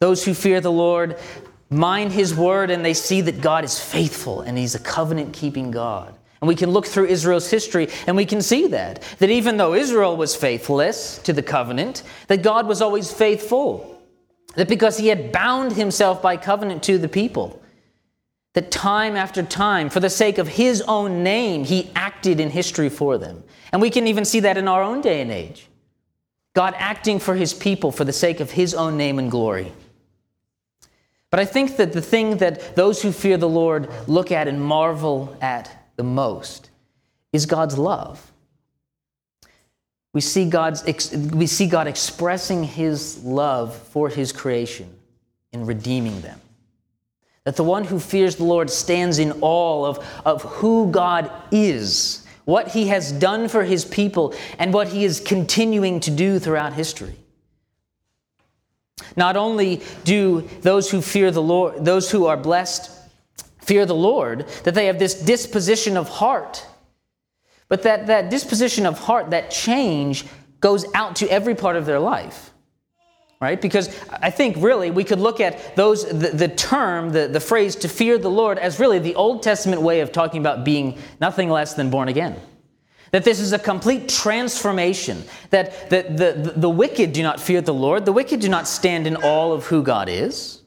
Those 0.00 0.24
who 0.24 0.34
fear 0.34 0.60
the 0.60 0.72
Lord 0.72 1.16
mind 1.72 2.12
his 2.12 2.34
word 2.34 2.70
and 2.70 2.84
they 2.84 2.94
see 2.94 3.20
that 3.22 3.40
God 3.40 3.64
is 3.64 3.78
faithful 3.78 4.42
and 4.42 4.56
he's 4.58 4.74
a 4.74 4.80
covenant 4.80 5.32
keeping 5.32 5.70
God. 5.70 6.14
And 6.40 6.48
we 6.48 6.56
can 6.56 6.70
look 6.70 6.86
through 6.86 7.06
Israel's 7.06 7.48
history 7.48 7.88
and 8.06 8.16
we 8.16 8.26
can 8.26 8.42
see 8.42 8.66
that. 8.68 9.02
That 9.18 9.30
even 9.30 9.56
though 9.56 9.74
Israel 9.74 10.16
was 10.16 10.34
faithless 10.34 11.18
to 11.18 11.32
the 11.32 11.42
covenant, 11.42 12.02
that 12.26 12.42
God 12.42 12.66
was 12.66 12.82
always 12.82 13.12
faithful. 13.12 14.02
That 14.56 14.68
because 14.68 14.98
he 14.98 15.08
had 15.08 15.32
bound 15.32 15.72
himself 15.72 16.20
by 16.20 16.36
covenant 16.36 16.82
to 16.84 16.98
the 16.98 17.08
people, 17.08 17.62
that 18.54 18.70
time 18.70 19.16
after 19.16 19.42
time, 19.42 19.88
for 19.88 20.00
the 20.00 20.10
sake 20.10 20.38
of 20.38 20.48
his 20.48 20.82
own 20.82 21.22
name, 21.22 21.64
he 21.64 21.90
acted 21.94 22.38
in 22.38 22.50
history 22.50 22.90
for 22.90 23.16
them. 23.16 23.42
And 23.72 23.80
we 23.80 23.88
can 23.88 24.06
even 24.06 24.24
see 24.24 24.40
that 24.40 24.58
in 24.58 24.68
our 24.68 24.82
own 24.82 25.00
day 25.00 25.22
and 25.22 25.30
age. 25.30 25.68
God 26.54 26.74
acting 26.76 27.18
for 27.18 27.34
his 27.34 27.54
people 27.54 27.92
for 27.92 28.04
the 28.04 28.12
sake 28.12 28.40
of 28.40 28.50
his 28.50 28.74
own 28.74 28.98
name 28.98 29.18
and 29.18 29.30
glory. 29.30 29.72
But 31.32 31.40
I 31.40 31.46
think 31.46 31.78
that 31.78 31.94
the 31.94 32.02
thing 32.02 32.36
that 32.36 32.76
those 32.76 33.00
who 33.00 33.10
fear 33.10 33.38
the 33.38 33.48
Lord 33.48 33.88
look 34.06 34.30
at 34.30 34.48
and 34.48 34.62
marvel 34.62 35.34
at 35.40 35.90
the 35.96 36.02
most 36.02 36.68
is 37.32 37.46
God's 37.46 37.78
love. 37.78 38.30
We 40.12 40.20
see, 40.20 40.44
God's, 40.44 40.84
we 41.32 41.46
see 41.46 41.66
God 41.66 41.86
expressing 41.86 42.64
his 42.64 43.24
love 43.24 43.74
for 43.74 44.10
his 44.10 44.30
creation 44.30 44.94
in 45.52 45.64
redeeming 45.64 46.20
them. 46.20 46.38
That 47.44 47.56
the 47.56 47.64
one 47.64 47.84
who 47.84 47.98
fears 47.98 48.36
the 48.36 48.44
Lord 48.44 48.68
stands 48.68 49.18
in 49.18 49.32
awe 49.40 49.86
of, 49.86 50.06
of 50.26 50.42
who 50.42 50.90
God 50.90 51.30
is, 51.50 52.26
what 52.44 52.68
he 52.68 52.88
has 52.88 53.10
done 53.10 53.48
for 53.48 53.64
his 53.64 53.86
people, 53.86 54.34
and 54.58 54.74
what 54.74 54.88
he 54.88 55.06
is 55.06 55.18
continuing 55.18 55.98
to 56.00 56.10
do 56.10 56.38
throughout 56.38 56.74
history. 56.74 57.16
Not 59.16 59.36
only 59.36 59.82
do 60.04 60.42
those 60.60 60.90
who 60.90 61.02
fear 61.02 61.30
the 61.30 61.42
Lord, 61.42 61.84
those 61.84 62.10
who 62.10 62.26
are 62.26 62.36
blessed 62.36 62.90
fear 63.60 63.86
the 63.86 63.94
Lord, 63.94 64.48
that 64.64 64.74
they 64.74 64.86
have 64.86 64.98
this 64.98 65.14
disposition 65.14 65.96
of 65.96 66.08
heart. 66.08 66.66
But 67.68 67.84
that, 67.84 68.08
that 68.08 68.28
disposition 68.28 68.86
of 68.86 68.98
heart, 68.98 69.30
that 69.30 69.50
change, 69.50 70.26
goes 70.60 70.84
out 70.94 71.16
to 71.16 71.28
every 71.28 71.54
part 71.54 71.76
of 71.76 71.86
their 71.86 72.00
life. 72.00 72.50
Right? 73.40 73.60
Because 73.60 73.88
I 74.10 74.30
think 74.30 74.56
really 74.58 74.90
we 74.90 75.02
could 75.02 75.18
look 75.18 75.40
at 75.40 75.74
those 75.74 76.04
the, 76.06 76.28
the 76.28 76.48
term, 76.48 77.10
the, 77.10 77.26
the 77.26 77.40
phrase 77.40 77.74
to 77.76 77.88
fear 77.88 78.16
the 78.18 78.30
Lord 78.30 78.58
as 78.58 78.78
really 78.78 79.00
the 79.00 79.16
Old 79.16 79.42
Testament 79.42 79.82
way 79.82 80.00
of 80.00 80.12
talking 80.12 80.40
about 80.40 80.64
being 80.64 80.98
nothing 81.20 81.48
less 81.48 81.74
than 81.74 81.90
born 81.90 82.08
again. 82.08 82.40
That 83.12 83.24
this 83.24 83.40
is 83.40 83.52
a 83.52 83.58
complete 83.58 84.08
transformation. 84.08 85.22
That 85.50 85.90
the, 85.90 86.02
the, 86.02 86.52
the, 86.56 86.70
wicked 86.70 87.12
do 87.12 87.22
not 87.22 87.40
fear 87.40 87.60
the 87.60 87.74
Lord, 87.74 88.04
the 88.04 88.12
wicked 88.12 88.40
do 88.40 88.48
not 88.48 88.66
stand 88.66 89.06
in 89.06 89.16
awe 89.16 89.52
of 89.52 89.66
who 89.66 89.82
God 89.82 90.08
is. 90.08 90.62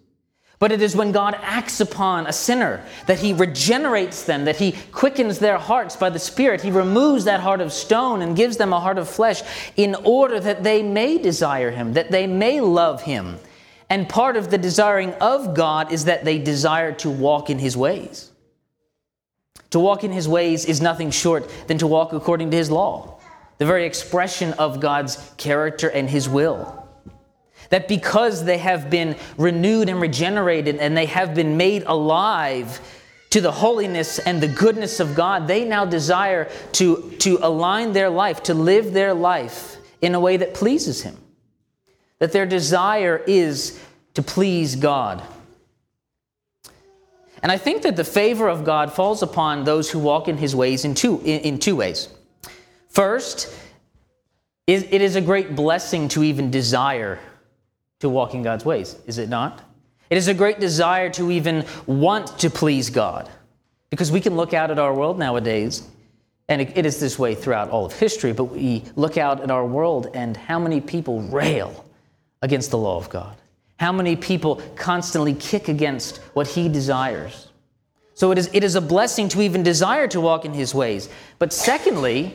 But 0.57 0.71
it 0.71 0.81
is 0.81 0.95
when 0.95 1.11
God 1.11 1.35
acts 1.41 1.81
upon 1.81 2.27
a 2.27 2.33
sinner 2.33 2.85
that 3.07 3.19
he 3.19 3.33
regenerates 3.33 4.23
them, 4.23 4.45
that 4.45 4.55
he 4.55 4.73
quickens 4.91 5.39
their 5.39 5.57
hearts 5.57 5.95
by 5.95 6.09
the 6.09 6.19
Spirit. 6.19 6.61
He 6.61 6.71
removes 6.71 7.25
that 7.25 7.41
heart 7.41 7.59
of 7.59 7.73
stone 7.73 8.21
and 8.21 8.37
gives 8.37 8.57
them 8.57 8.71
a 8.71 8.79
heart 8.79 8.97
of 8.97 9.09
flesh 9.09 9.41
in 9.75 9.95
order 10.03 10.39
that 10.39 10.63
they 10.63 10.81
may 10.81 11.17
desire 11.17 11.71
him, 11.71 11.93
that 11.93 12.11
they 12.11 12.25
may 12.25 12.61
love 12.61 13.01
him. 13.01 13.37
And 13.89 14.07
part 14.07 14.37
of 14.37 14.49
the 14.49 14.57
desiring 14.57 15.13
of 15.15 15.53
God 15.55 15.91
is 15.91 16.05
that 16.05 16.23
they 16.23 16.39
desire 16.39 16.93
to 16.93 17.09
walk 17.09 17.49
in 17.49 17.59
his 17.59 17.75
ways. 17.75 18.31
To 19.75 19.79
walk 19.81 20.05
in 20.05 20.13
his 20.13 20.25
ways 20.25 20.63
is 20.63 20.79
nothing 20.79 21.11
short 21.11 21.51
than 21.67 21.79
to 21.79 21.85
walk 21.85 22.13
according 22.13 22.49
to 22.51 22.55
his 22.55 22.71
law, 22.71 23.19
the 23.57 23.65
very 23.65 23.85
expression 23.85 24.53
of 24.53 24.79
God's 24.79 25.33
character 25.35 25.89
and 25.89 26.09
his 26.09 26.29
will. 26.29 26.87
That 27.71 27.89
because 27.89 28.45
they 28.45 28.59
have 28.59 28.89
been 28.89 29.17
renewed 29.37 29.89
and 29.89 29.99
regenerated 29.99 30.77
and 30.77 30.95
they 30.95 31.07
have 31.07 31.35
been 31.35 31.57
made 31.57 31.83
alive 31.87 32.79
to 33.31 33.41
the 33.41 33.51
holiness 33.51 34.17
and 34.17 34.39
the 34.39 34.47
goodness 34.47 35.01
of 35.01 35.13
God, 35.13 35.45
they 35.45 35.65
now 35.65 35.83
desire 35.83 36.49
to, 36.71 37.11
to 37.19 37.37
align 37.41 37.91
their 37.91 38.09
life, 38.09 38.43
to 38.43 38.53
live 38.53 38.93
their 38.93 39.13
life 39.13 39.75
in 40.01 40.15
a 40.15 40.21
way 40.21 40.37
that 40.37 40.53
pleases 40.53 41.01
Him. 41.01 41.17
That 42.19 42.31
their 42.31 42.45
desire 42.45 43.21
is 43.27 43.77
to 44.13 44.23
please 44.23 44.77
God. 44.77 45.21
And 47.43 47.51
I 47.51 47.57
think 47.57 47.83
that 47.83 47.95
the 47.95 48.03
favor 48.03 48.47
of 48.47 48.63
God 48.63 48.91
falls 48.91 49.21
upon 49.21 49.63
those 49.63 49.91
who 49.91 49.99
walk 49.99 50.27
in 50.27 50.37
His 50.37 50.55
ways 50.55 50.85
in 50.85 50.95
two, 50.95 51.19
in, 51.19 51.41
in 51.41 51.59
two 51.59 51.75
ways. 51.75 52.09
First, 52.89 53.53
it 54.67 55.01
is 55.01 55.15
a 55.15 55.21
great 55.21 55.55
blessing 55.55 56.07
to 56.09 56.23
even 56.23 56.49
desire 56.49 57.19
to 57.99 58.09
walk 58.09 58.33
in 58.33 58.41
God's 58.41 58.65
ways, 58.65 58.95
is 59.05 59.17
it 59.17 59.29
not? 59.29 59.61
It 60.09 60.17
is 60.17 60.27
a 60.27 60.33
great 60.33 60.59
desire 60.59 61.09
to 61.11 61.31
even 61.31 61.65
want 61.85 62.39
to 62.39 62.49
please 62.49 62.89
God. 62.89 63.29
Because 63.89 64.11
we 64.11 64.21
can 64.21 64.35
look 64.35 64.53
out 64.53 64.71
at 64.71 64.79
our 64.79 64.93
world 64.93 65.19
nowadays, 65.19 65.87
and 66.49 66.61
it 66.61 66.85
is 66.85 66.99
this 66.99 67.17
way 67.17 67.35
throughout 67.35 67.69
all 67.69 67.85
of 67.85 67.93
history, 67.93 68.33
but 68.33 68.45
we 68.45 68.83
look 68.95 69.17
out 69.17 69.41
at 69.41 69.51
our 69.51 69.65
world 69.65 70.07
and 70.13 70.35
how 70.35 70.59
many 70.59 70.81
people 70.81 71.21
rail 71.21 71.85
against 72.41 72.71
the 72.71 72.77
law 72.77 72.97
of 72.97 73.09
God. 73.09 73.35
How 73.77 73.91
many 73.91 74.15
people 74.15 74.61
constantly 74.75 75.33
kick 75.33 75.67
against 75.67 76.17
what 76.33 76.47
He 76.47 76.69
desires. 76.69 77.49
So 78.13 78.31
it 78.31 78.37
is, 78.37 78.49
it 78.53 78.63
is 78.63 78.75
a 78.75 78.81
blessing 78.81 79.27
to 79.29 79.41
even 79.41 79.63
desire 79.63 80.07
to 80.07 80.21
walk 80.21 80.45
in 80.45 80.53
His 80.53 80.73
ways. 80.73 81.09
But 81.37 81.51
secondly, 81.51 82.33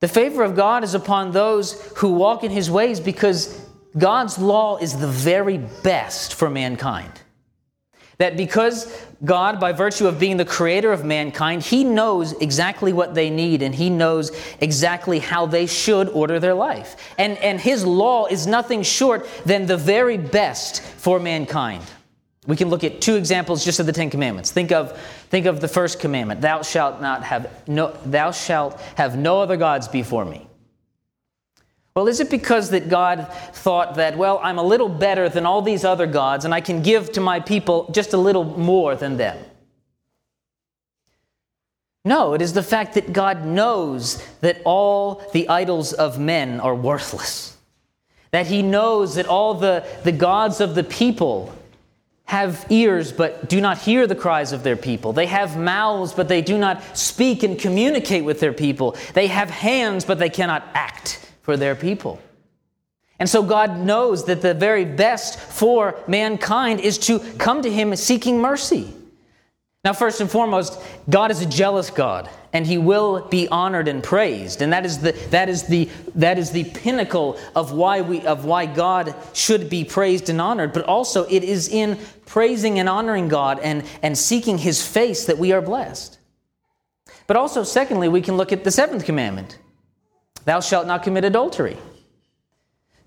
the 0.00 0.08
favor 0.08 0.42
of 0.42 0.56
God 0.56 0.84
is 0.84 0.94
upon 0.94 1.32
those 1.32 1.92
who 1.96 2.12
walk 2.12 2.44
in 2.44 2.50
His 2.50 2.70
ways 2.70 3.00
because 3.00 3.66
God's 3.96 4.38
law 4.38 4.78
is 4.78 4.98
the 4.98 5.08
very 5.08 5.58
best 5.58 6.34
for 6.34 6.48
mankind. 6.48 7.12
That 8.18 8.36
because 8.36 8.92
God, 9.24 9.60
by 9.60 9.72
virtue 9.72 10.08
of 10.08 10.18
being 10.18 10.38
the 10.38 10.44
creator 10.44 10.92
of 10.92 11.04
mankind, 11.04 11.62
He 11.62 11.84
knows 11.84 12.32
exactly 12.32 12.92
what 12.92 13.14
they 13.14 13.30
need 13.30 13.62
and 13.62 13.72
He 13.72 13.90
knows 13.90 14.32
exactly 14.60 15.20
how 15.20 15.46
they 15.46 15.66
should 15.66 16.08
order 16.08 16.40
their 16.40 16.54
life. 16.54 16.96
And, 17.16 17.38
and 17.38 17.60
His 17.60 17.86
law 17.86 18.26
is 18.26 18.46
nothing 18.46 18.82
short 18.82 19.28
than 19.46 19.66
the 19.66 19.76
very 19.76 20.16
best 20.18 20.82
for 20.82 21.20
mankind. 21.20 21.84
We 22.48 22.56
can 22.56 22.70
look 22.70 22.82
at 22.82 23.00
two 23.00 23.14
examples 23.14 23.64
just 23.64 23.78
of 23.78 23.86
the 23.86 23.92
Ten 23.92 24.10
Commandments. 24.10 24.50
Think 24.50 24.72
of, 24.72 24.98
think 25.28 25.46
of 25.46 25.60
the 25.60 25.68
first 25.68 26.00
commandment 26.00 26.40
Thou 26.40 26.62
shalt 26.62 27.00
not 27.00 27.22
have 27.22 27.68
no, 27.68 27.96
thou 28.04 28.32
shalt 28.32 28.80
have 28.96 29.16
no 29.16 29.42
other 29.42 29.56
gods 29.56 29.86
before 29.86 30.24
me. 30.24 30.47
Well, 31.98 32.06
is 32.06 32.20
it 32.20 32.30
because 32.30 32.70
that 32.70 32.88
God 32.88 33.26
thought 33.52 33.96
that, 33.96 34.16
well, 34.16 34.38
I'm 34.40 34.56
a 34.56 34.62
little 34.62 34.88
better 34.88 35.28
than 35.28 35.44
all 35.44 35.62
these 35.62 35.84
other 35.84 36.06
gods 36.06 36.44
and 36.44 36.54
I 36.54 36.60
can 36.60 36.80
give 36.80 37.10
to 37.14 37.20
my 37.20 37.40
people 37.40 37.90
just 37.90 38.12
a 38.12 38.16
little 38.16 38.44
more 38.44 38.94
than 38.94 39.16
them? 39.16 39.36
No, 42.04 42.34
it 42.34 42.40
is 42.40 42.52
the 42.52 42.62
fact 42.62 42.94
that 42.94 43.12
God 43.12 43.44
knows 43.44 44.24
that 44.42 44.62
all 44.64 45.28
the 45.32 45.48
idols 45.48 45.92
of 45.92 46.20
men 46.20 46.60
are 46.60 46.72
worthless. 46.72 47.56
That 48.30 48.46
He 48.46 48.62
knows 48.62 49.16
that 49.16 49.26
all 49.26 49.54
the, 49.54 49.84
the 50.04 50.12
gods 50.12 50.60
of 50.60 50.76
the 50.76 50.84
people 50.84 51.52
have 52.26 52.64
ears 52.70 53.10
but 53.10 53.48
do 53.48 53.60
not 53.60 53.76
hear 53.76 54.06
the 54.06 54.14
cries 54.14 54.52
of 54.52 54.62
their 54.62 54.76
people. 54.76 55.12
They 55.12 55.26
have 55.26 55.56
mouths 55.58 56.12
but 56.12 56.28
they 56.28 56.42
do 56.42 56.58
not 56.58 56.96
speak 56.96 57.42
and 57.42 57.58
communicate 57.58 58.24
with 58.24 58.38
their 58.38 58.52
people. 58.52 58.96
They 59.14 59.26
have 59.26 59.50
hands 59.50 60.04
but 60.04 60.20
they 60.20 60.30
cannot 60.30 60.62
act 60.74 61.24
for 61.48 61.56
their 61.56 61.74
people. 61.74 62.20
And 63.18 63.26
so 63.26 63.42
God 63.42 63.78
knows 63.78 64.26
that 64.26 64.42
the 64.42 64.52
very 64.52 64.84
best 64.84 65.40
for 65.40 65.98
mankind 66.06 66.78
is 66.78 66.98
to 67.06 67.20
come 67.38 67.62
to 67.62 67.72
Him 67.72 67.96
seeking 67.96 68.38
mercy. 68.38 68.92
Now, 69.82 69.94
first 69.94 70.20
and 70.20 70.30
foremost, 70.30 70.78
God 71.08 71.30
is 71.30 71.40
a 71.40 71.46
jealous 71.46 71.88
God, 71.88 72.28
and 72.52 72.66
He 72.66 72.76
will 72.76 73.26
be 73.28 73.48
honored 73.48 73.88
and 73.88 74.04
praised. 74.04 74.60
And 74.60 74.74
that 74.74 74.84
is 74.84 74.98
the, 74.98 75.12
that 75.30 75.48
is 75.48 75.62
the, 75.62 75.88
that 76.16 76.36
is 76.36 76.50
the 76.50 76.64
pinnacle 76.64 77.38
of 77.56 77.72
why, 77.72 78.02
we, 78.02 78.20
of 78.26 78.44
why 78.44 78.66
God 78.66 79.14
should 79.32 79.70
be 79.70 79.84
praised 79.84 80.28
and 80.28 80.42
honored. 80.42 80.74
But 80.74 80.84
also, 80.84 81.24
it 81.30 81.44
is 81.44 81.70
in 81.70 81.98
praising 82.26 82.78
and 82.78 82.90
honoring 82.90 83.28
God 83.28 83.58
and, 83.60 83.84
and 84.02 84.18
seeking 84.18 84.58
His 84.58 84.86
face 84.86 85.24
that 85.24 85.38
we 85.38 85.52
are 85.52 85.62
blessed. 85.62 86.18
But 87.26 87.38
also, 87.38 87.62
secondly, 87.62 88.10
we 88.10 88.20
can 88.20 88.36
look 88.36 88.52
at 88.52 88.64
the 88.64 88.70
seventh 88.70 89.06
commandment 89.06 89.56
Thou 90.48 90.60
shalt 90.60 90.86
not 90.86 91.02
commit 91.02 91.26
adultery. 91.26 91.76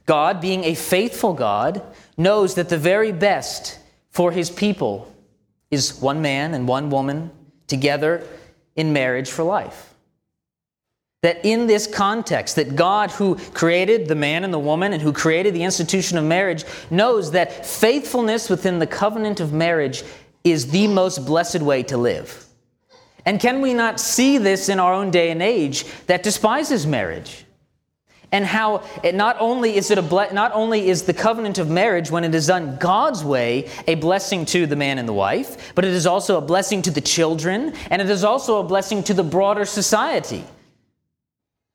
God, 0.05 0.41
being 0.41 0.63
a 0.63 0.75
faithful 0.75 1.33
God, 1.33 1.81
knows 2.15 2.53
that 2.53 2.69
the 2.69 2.77
very 2.77 3.11
best 3.11 3.79
for 4.11 4.31
his 4.31 4.51
people 4.51 5.11
is 5.71 5.99
one 5.99 6.21
man 6.21 6.53
and 6.53 6.67
one 6.67 6.91
woman 6.91 7.31
together 7.65 8.23
in 8.75 8.93
marriage 8.93 9.31
for 9.31 9.41
life. 9.41 9.95
That 11.23 11.43
in 11.43 11.65
this 11.65 11.87
context, 11.87 12.57
that 12.57 12.75
God, 12.75 13.09
who 13.09 13.37
created 13.55 14.07
the 14.07 14.13
man 14.13 14.43
and 14.43 14.53
the 14.53 14.59
woman 14.59 14.93
and 14.93 15.01
who 15.01 15.11
created 15.11 15.55
the 15.55 15.63
institution 15.63 16.19
of 16.19 16.23
marriage, 16.23 16.63
knows 16.91 17.31
that 17.31 17.65
faithfulness 17.65 18.51
within 18.51 18.77
the 18.77 18.85
covenant 18.85 19.39
of 19.39 19.51
marriage 19.51 20.03
is 20.43 20.69
the 20.69 20.87
most 20.87 21.25
blessed 21.25 21.63
way 21.63 21.81
to 21.81 21.97
live. 21.97 22.45
And 23.25 23.39
can 23.39 23.61
we 23.61 23.73
not 23.73 23.99
see 23.99 24.37
this 24.37 24.69
in 24.69 24.79
our 24.79 24.93
own 24.93 25.11
day 25.11 25.31
and 25.31 25.41
age 25.41 25.85
that 26.07 26.23
despises 26.23 26.87
marriage? 26.87 27.45
And 28.33 28.45
how 28.45 28.83
it 29.03 29.13
not 29.13 29.35
only 29.39 29.75
is 29.75 29.91
it 29.91 29.97
a 29.97 30.01
ble- 30.01 30.31
not 30.31 30.53
only 30.53 30.87
is 30.87 31.03
the 31.03 31.13
covenant 31.13 31.57
of 31.57 31.69
marriage 31.69 32.09
when 32.09 32.23
it 32.23 32.33
is 32.33 32.47
done 32.47 32.77
God's 32.77 33.25
way 33.25 33.69
a 33.87 33.95
blessing 33.95 34.45
to 34.45 34.65
the 34.65 34.77
man 34.77 34.99
and 34.99 35.07
the 35.07 35.13
wife, 35.13 35.73
but 35.75 35.83
it 35.83 35.91
is 35.91 36.05
also 36.05 36.37
a 36.37 36.41
blessing 36.41 36.81
to 36.83 36.91
the 36.91 37.01
children, 37.01 37.73
and 37.89 38.01
it 38.01 38.09
is 38.09 38.23
also 38.23 38.59
a 38.59 38.63
blessing 38.63 39.03
to 39.03 39.13
the 39.13 39.23
broader 39.23 39.65
society. 39.65 40.45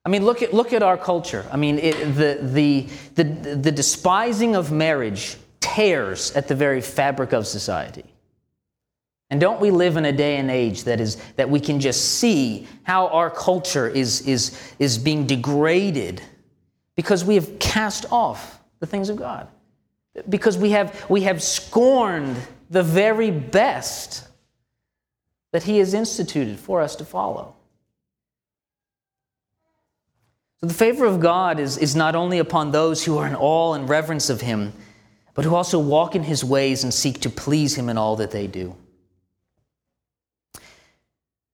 I 0.07 0.09
mean, 0.09 0.25
look 0.25 0.41
at 0.41 0.55
look 0.55 0.73
at 0.73 0.83
our 0.83 0.97
culture. 0.97 1.45
I 1.53 1.59
mean, 1.59 1.79
it, 1.79 2.15
the, 2.15 2.39
the 2.41 2.89
the 3.17 3.25
the 3.57 3.73
despising 3.73 4.57
of 4.57 4.73
marriage 4.73 5.37
tears 5.61 6.33
at 6.33 6.49
the 6.49 6.55
very 6.55 6.81
fabric 6.81 7.33
of 7.33 7.47
society. 7.47 8.05
And 9.31 9.41
don't 9.41 9.61
we 9.61 9.71
live 9.71 9.97
in 9.97 10.05
a 10.05 10.13
day 10.13 10.37
and 10.37 10.51
age 10.51 10.85
that 10.85 11.01
is 11.01 11.17
that 11.35 11.51
we 11.51 11.59
can 11.59 11.81
just 11.81 12.19
see 12.19 12.67
how 12.85 13.09
our 13.09 13.29
culture 13.29 13.89
is, 13.89 14.21
is, 14.27 14.59
is 14.79 14.99
being 14.99 15.27
degraded 15.27 16.23
because 16.95 17.25
we 17.25 17.35
have 17.35 17.59
cast 17.59 18.11
off 18.13 18.61
the 18.79 18.87
things 18.87 19.09
of 19.09 19.17
God. 19.17 19.49
Because 20.29 20.57
we 20.57 20.71
have, 20.71 21.05
we 21.11 21.23
have 21.23 21.43
scorned 21.43 22.37
the 22.71 22.83
very 22.83 23.31
best 23.31 24.27
that 25.53 25.65
He 25.65 25.79
has 25.79 25.93
instituted 25.93 26.59
for 26.59 26.81
us 26.81 26.97
to 26.97 27.05
follow. 27.05 27.55
So 30.61 30.67
the 30.67 30.75
favor 30.75 31.05
of 31.05 31.21
God 31.21 31.59
is, 31.61 31.77
is 31.77 31.95
not 31.95 32.15
only 32.15 32.39
upon 32.39 32.71
those 32.71 33.05
who 33.05 33.19
are 33.19 33.27
in 33.27 33.35
awe 33.35 33.75
and 33.75 33.89
reverence 33.89 34.31
of 34.31 34.41
Him, 34.41 34.73
but 35.35 35.45
who 35.45 35.55
also 35.55 35.79
walk 35.79 36.15
in 36.15 36.23
His 36.23 36.43
ways 36.43 36.83
and 36.83 36.95
seek 36.95 37.21
to 37.21 37.31
please 37.31 37.75
Him 37.75 37.91
in 37.91 37.99
all 37.99 38.17
that 38.17 38.31
they 38.31 38.47
do. 38.47 38.75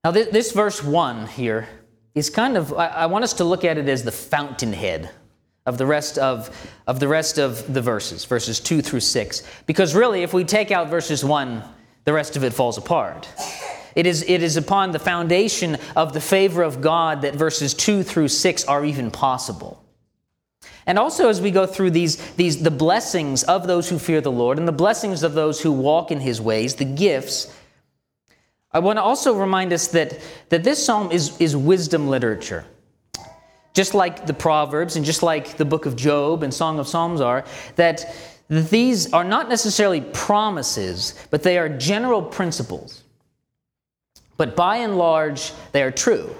Now, 0.04 0.10
this, 0.10 0.28
this 0.30 0.50
verse 0.50 0.82
1 0.82 1.28
here 1.28 1.68
is 2.16 2.28
kind 2.28 2.56
of, 2.56 2.72
I, 2.74 2.88
I 2.88 3.06
want 3.06 3.22
us 3.22 3.34
to 3.34 3.44
look 3.44 3.64
at 3.64 3.78
it 3.78 3.88
as 3.88 4.02
the 4.02 4.10
fountainhead 4.10 5.10
of 5.64 5.78
the 5.78 5.86
rest 5.86 6.18
of, 6.18 6.50
of 6.88 6.98
the 6.98 7.06
rest 7.06 7.38
of 7.38 7.72
the 7.72 7.80
verses, 7.80 8.24
verses 8.24 8.58
2 8.58 8.82
through 8.82 8.98
6. 8.98 9.42
Because 9.66 9.94
really, 9.94 10.24
if 10.24 10.34
we 10.34 10.42
take 10.42 10.72
out 10.72 10.88
verses 10.88 11.24
1, 11.24 11.62
the 12.04 12.12
rest 12.12 12.36
of 12.36 12.42
it 12.42 12.52
falls 12.52 12.78
apart. 12.78 13.28
It 13.94 14.06
is, 14.06 14.24
it 14.26 14.42
is 14.42 14.56
upon 14.56 14.90
the 14.90 14.98
foundation 14.98 15.78
of 15.94 16.12
the 16.14 16.20
favor 16.20 16.64
of 16.64 16.80
God 16.80 17.22
that 17.22 17.36
verses 17.36 17.72
2 17.72 18.02
through 18.02 18.26
6 18.26 18.64
are 18.64 18.84
even 18.84 19.12
possible. 19.12 19.84
And 20.84 20.98
also, 20.98 21.28
as 21.28 21.40
we 21.40 21.52
go 21.52 21.64
through 21.64 21.92
these, 21.92 22.16
these, 22.32 22.60
the 22.60 22.72
blessings 22.72 23.44
of 23.44 23.68
those 23.68 23.88
who 23.88 24.00
fear 24.00 24.20
the 24.20 24.32
Lord 24.32 24.58
and 24.58 24.66
the 24.66 24.72
blessings 24.72 25.22
of 25.22 25.34
those 25.34 25.60
who 25.60 25.70
walk 25.70 26.10
in 26.10 26.18
his 26.18 26.40
ways, 26.40 26.74
the 26.74 26.84
gifts, 26.84 27.54
I 28.72 28.78
want 28.78 28.96
to 28.98 29.02
also 29.02 29.34
remind 29.34 29.72
us 29.72 29.88
that, 29.88 30.18
that 30.48 30.64
this 30.64 30.84
psalm 30.84 31.10
is, 31.12 31.38
is 31.40 31.54
wisdom 31.54 32.08
literature. 32.08 32.64
Just 33.74 33.94
like 33.94 34.26
the 34.26 34.34
Proverbs 34.34 34.96
and 34.96 35.04
just 35.04 35.22
like 35.22 35.56
the 35.56 35.64
book 35.64 35.86
of 35.86 35.96
Job 35.96 36.42
and 36.42 36.52
Song 36.52 36.78
of 36.78 36.88
Psalms 36.88 37.20
are, 37.20 37.44
that 37.76 38.14
these 38.48 39.12
are 39.12 39.24
not 39.24 39.48
necessarily 39.48 40.00
promises, 40.00 41.14
but 41.30 41.42
they 41.42 41.58
are 41.58 41.68
general 41.68 42.22
principles. 42.22 43.02
But 44.36 44.56
by 44.56 44.78
and 44.78 44.98
large, 44.98 45.52
they 45.72 45.82
are 45.82 45.90
true. 45.90 46.34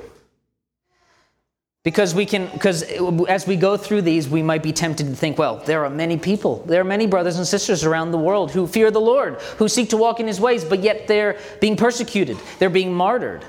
Because 1.85 2.15
we 2.15 2.27
can, 2.27 2.47
because 2.53 2.83
as 3.29 3.47
we 3.47 3.57
go 3.57 3.77
through 3.77 4.03
these, 4.03 4.29
we 4.29 4.41
might 4.41 4.63
be 4.63 4.73
tempted 4.73 5.09
to 5.09 5.17
think, 5.17 5.37
well, 5.37 5.57
there 5.57 5.85
are 5.85 5.91
many 5.91 6.17
people, 6.17 6.63
there 6.65 6.81
are 6.81 6.85
many 6.85 7.09
brothers 7.09 7.39
and 7.39 7.47
sisters 7.47 7.83
around 7.83 8.13
the 8.13 8.19
world 8.19 8.53
who 8.53 8.69
fear 8.69 8.93
the 8.93 9.01
Lord, 9.01 9.41
who 9.59 9.69
seek 9.69 9.91
to 9.91 9.97
walk 9.97 10.21
in 10.21 10.29
his 10.29 10.41
ways, 10.41 10.65
but 10.65 10.81
yet 10.81 11.09
they're 11.09 11.41
being 11.61 11.77
persecuted, 11.77 12.39
they're 12.61 12.71
being 12.71 12.95
martyred. 12.95 13.45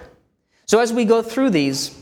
So 0.65 0.79
as 0.79 0.91
we 0.91 1.05
go 1.05 1.21
through 1.21 1.51
these, 1.51 1.95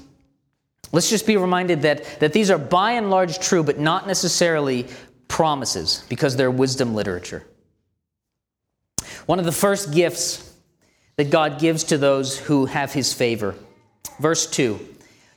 let's 0.93 1.09
just 1.09 1.27
be 1.27 1.35
reminded 1.35 1.81
that, 1.81 2.21
that 2.21 2.31
these 2.31 2.49
are 2.49 2.57
by 2.57 2.93
and 2.93 3.09
large 3.09 3.39
true, 3.39 3.61
but 3.61 3.77
not 3.77 4.07
necessarily 4.07 4.87
promises, 5.27 6.05
because 6.07 6.37
they're 6.37 6.51
wisdom 6.51 6.95
literature. 6.95 7.45
One 9.25 9.39
of 9.39 9.45
the 9.45 9.51
first 9.51 9.93
gifts 9.93 10.49
that 11.17 11.29
God 11.29 11.59
gives 11.59 11.83
to 11.85 11.97
those 11.97 12.39
who 12.39 12.67
have 12.67 12.93
his 12.93 13.13
favor. 13.13 13.55
Verse 14.19 14.49
2 14.49 14.90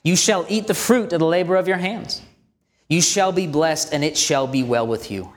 you 0.05 0.15
shall 0.15 0.47
eat 0.49 0.67
the 0.69 0.75
fruit 0.75 1.13
of 1.13 1.19
the 1.19 1.27
labor 1.27 1.57
of 1.57 1.67
your 1.67 1.79
hands. 1.79 2.23
You 2.89 3.01
shall 3.01 3.33
be 3.33 3.47
blessed, 3.47 3.93
and 3.93 4.05
it 4.05 4.17
shall 4.17 4.47
be 4.47 4.63
well 4.63 4.87
with 4.87 5.11
you. 5.11 5.33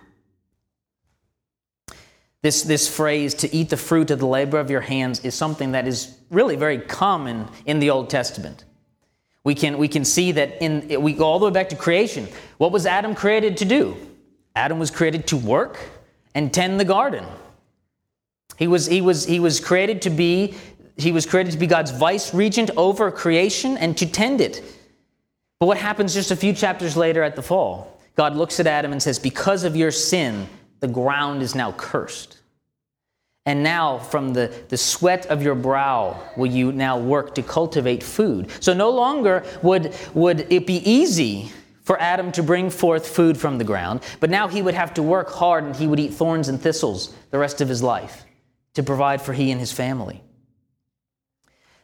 This, 2.42 2.62
this 2.62 2.88
phrase, 2.88 3.34
to 3.36 3.54
eat 3.56 3.70
the 3.70 3.78
fruit 3.78 4.12
of 4.12 4.20
the 4.20 4.28
labor 4.28 4.60
of 4.60 4.70
your 4.70 4.82
hands, 4.82 5.22
is 5.26 5.34
something 5.34 5.72
that 5.72 5.88
is 5.88 6.16
really 6.30 6.56
very 6.56 6.78
common 6.78 7.48
in 7.66 7.80
the 7.80 7.90
Old 7.90 8.10
Testament. 8.10 8.66
We 9.44 9.56
can, 9.56 9.78
we 9.78 9.88
can 9.88 10.04
see 10.04 10.34
that 10.34 10.62
in, 10.62 11.02
we 11.02 11.14
go 11.14 11.24
all 11.24 11.40
the 11.40 11.46
way 11.46 11.52
back 11.52 11.70
to 11.70 11.76
creation. 11.76 12.28
What 12.58 12.74
was 12.74 12.86
Adam 12.86 13.16
created 13.16 13.58
to 13.58 13.66
do? 13.66 13.96
Adam 14.56 14.78
was 14.78 14.92
created 14.92 15.28
to 15.28 15.38
work 15.38 15.80
and 16.36 16.54
tend 16.54 16.80
the 16.80 16.86
garden. 16.86 17.24
He 18.58 18.68
was, 18.68 18.88
he 18.88 19.02
was, 19.02 19.26
he 19.26 19.40
was 19.40 19.60
created 19.60 20.02
to 20.02 20.10
be 20.10 20.56
he 20.98 21.12
was 21.12 21.26
created 21.26 21.52
to 21.52 21.58
be 21.58 21.68
God's 21.68 21.92
vice 21.92 22.34
regent 22.34 22.72
over 22.76 23.12
creation 23.12 23.78
and 23.78 23.98
to 23.98 24.06
tend 24.06 24.42
it. 24.42 24.64
But 25.60 25.68
what 25.68 25.78
happens 25.78 26.14
just 26.14 26.32
a 26.32 26.36
few 26.36 26.54
chapters 26.54 26.98
later 26.98 27.24
at 27.24 27.36
the 27.36 27.42
fall? 27.42 28.00
God 28.16 28.36
looks 28.36 28.60
at 28.60 28.68
Adam 28.68 28.92
and 28.92 29.02
says, 29.02 29.20
Because 29.20 29.64
of 29.64 29.76
your 29.76 29.92
sin, 29.92 30.48
the 30.80 30.88
ground 30.88 31.42
is 31.42 31.56
now 31.56 31.72
cursed. 31.74 32.40
And 33.46 33.64
now, 33.64 34.00
from 34.00 34.34
the, 34.34 34.54
the 34.68 34.78
sweat 34.78 35.28
of 35.28 35.42
your 35.42 35.56
brow, 35.56 36.22
will 36.36 36.52
you 36.52 36.74
now 36.74 37.00
work 37.00 37.34
to 37.36 37.42
cultivate 37.42 38.04
food. 38.04 38.52
So, 38.60 38.74
no 38.74 38.90
longer 38.90 39.46
would, 39.64 39.96
would 40.14 40.52
it 40.52 40.68
be 40.68 40.78
easy 40.90 41.52
for 41.84 42.00
Adam 42.02 42.34
to 42.34 42.44
bring 42.44 42.70
forth 42.70 43.08
food 43.08 43.38
from 43.38 43.58
the 43.58 43.64
ground, 43.64 44.02
but 44.20 44.30
now 44.30 44.50
he 44.50 44.62
would 44.62 44.74
have 44.74 44.94
to 44.96 45.02
work 45.02 45.30
hard 45.30 45.64
and 45.64 45.74
he 45.74 45.88
would 45.88 46.02
eat 46.02 46.14
thorns 46.14 46.50
and 46.50 46.60
thistles 46.60 47.16
the 47.32 47.40
rest 47.40 47.62
of 47.62 47.70
his 47.70 47.82
life 47.82 48.26
to 48.74 48.84
provide 48.84 49.22
for 49.22 49.32
he 49.32 49.52
and 49.52 49.60
his 49.62 49.72
family. 49.72 50.22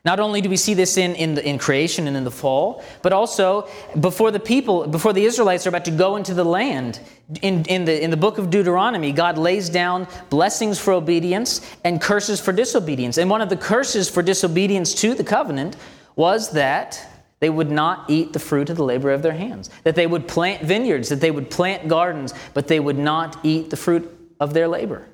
Not 0.06 0.20
only 0.20 0.42
do 0.42 0.50
we 0.50 0.58
see 0.58 0.74
this 0.74 0.98
in, 0.98 1.16
in, 1.16 1.36
the, 1.36 1.48
in 1.48 1.58
creation 1.58 2.08
and 2.08 2.18
in 2.18 2.26
the 2.26 2.32
fall, 2.32 2.84
but 3.02 3.14
also 3.14 3.70
before 3.98 4.32
the 4.32 4.40
people, 4.40 4.86
before 4.86 5.14
the 5.14 5.24
Israelites 5.24 5.66
are 5.66 5.70
about 5.70 5.86
to 5.86 5.92
go 5.92 6.18
into 6.18 6.34
the 6.34 6.44
land, 6.44 7.00
in, 7.42 7.64
in, 7.66 7.86
the, 7.86 8.04
in 8.04 8.12
the 8.12 8.18
book 8.18 8.38
of 8.38 8.50
Deuteronomy, 8.50 9.14
God 9.14 9.38
lays 9.38 9.70
down 9.70 10.08
blessings 10.30 10.78
for 10.78 10.92
obedience 10.92 11.62
and 11.86 12.02
curses 12.02 12.42
for 12.42 12.52
disobedience. 12.52 13.18
And 13.18 13.30
one 13.30 13.42
of 13.42 13.48
the 13.48 13.56
curses 13.56 14.10
for 14.10 14.22
disobedience 14.22 14.94
to 14.96 15.14
the 15.14 15.24
covenant 15.24 15.78
was 16.18 16.52
that 16.52 17.08
they 17.40 17.50
would 17.50 17.72
not 17.72 18.10
eat 18.10 18.34
the 18.34 18.40
fruit 18.40 18.70
of 18.70 18.76
the 18.76 18.84
labor 18.84 19.12
of 19.12 19.22
their 19.22 19.34
hands, 19.34 19.70
that 19.84 19.96
they 19.96 20.08
would 20.08 20.28
plant 20.28 20.64
vineyards, 20.64 21.10
that 21.10 21.22
they 21.22 21.32
would 21.32 21.50
plant 21.50 21.88
gardens, 21.88 22.34
but 22.54 22.68
they 22.68 22.80
would 22.80 22.98
not 22.98 23.38
eat 23.44 23.70
the 23.70 23.78
fruit 23.78 24.36
of 24.42 24.54
their 24.54 24.68
labor. 24.68 25.08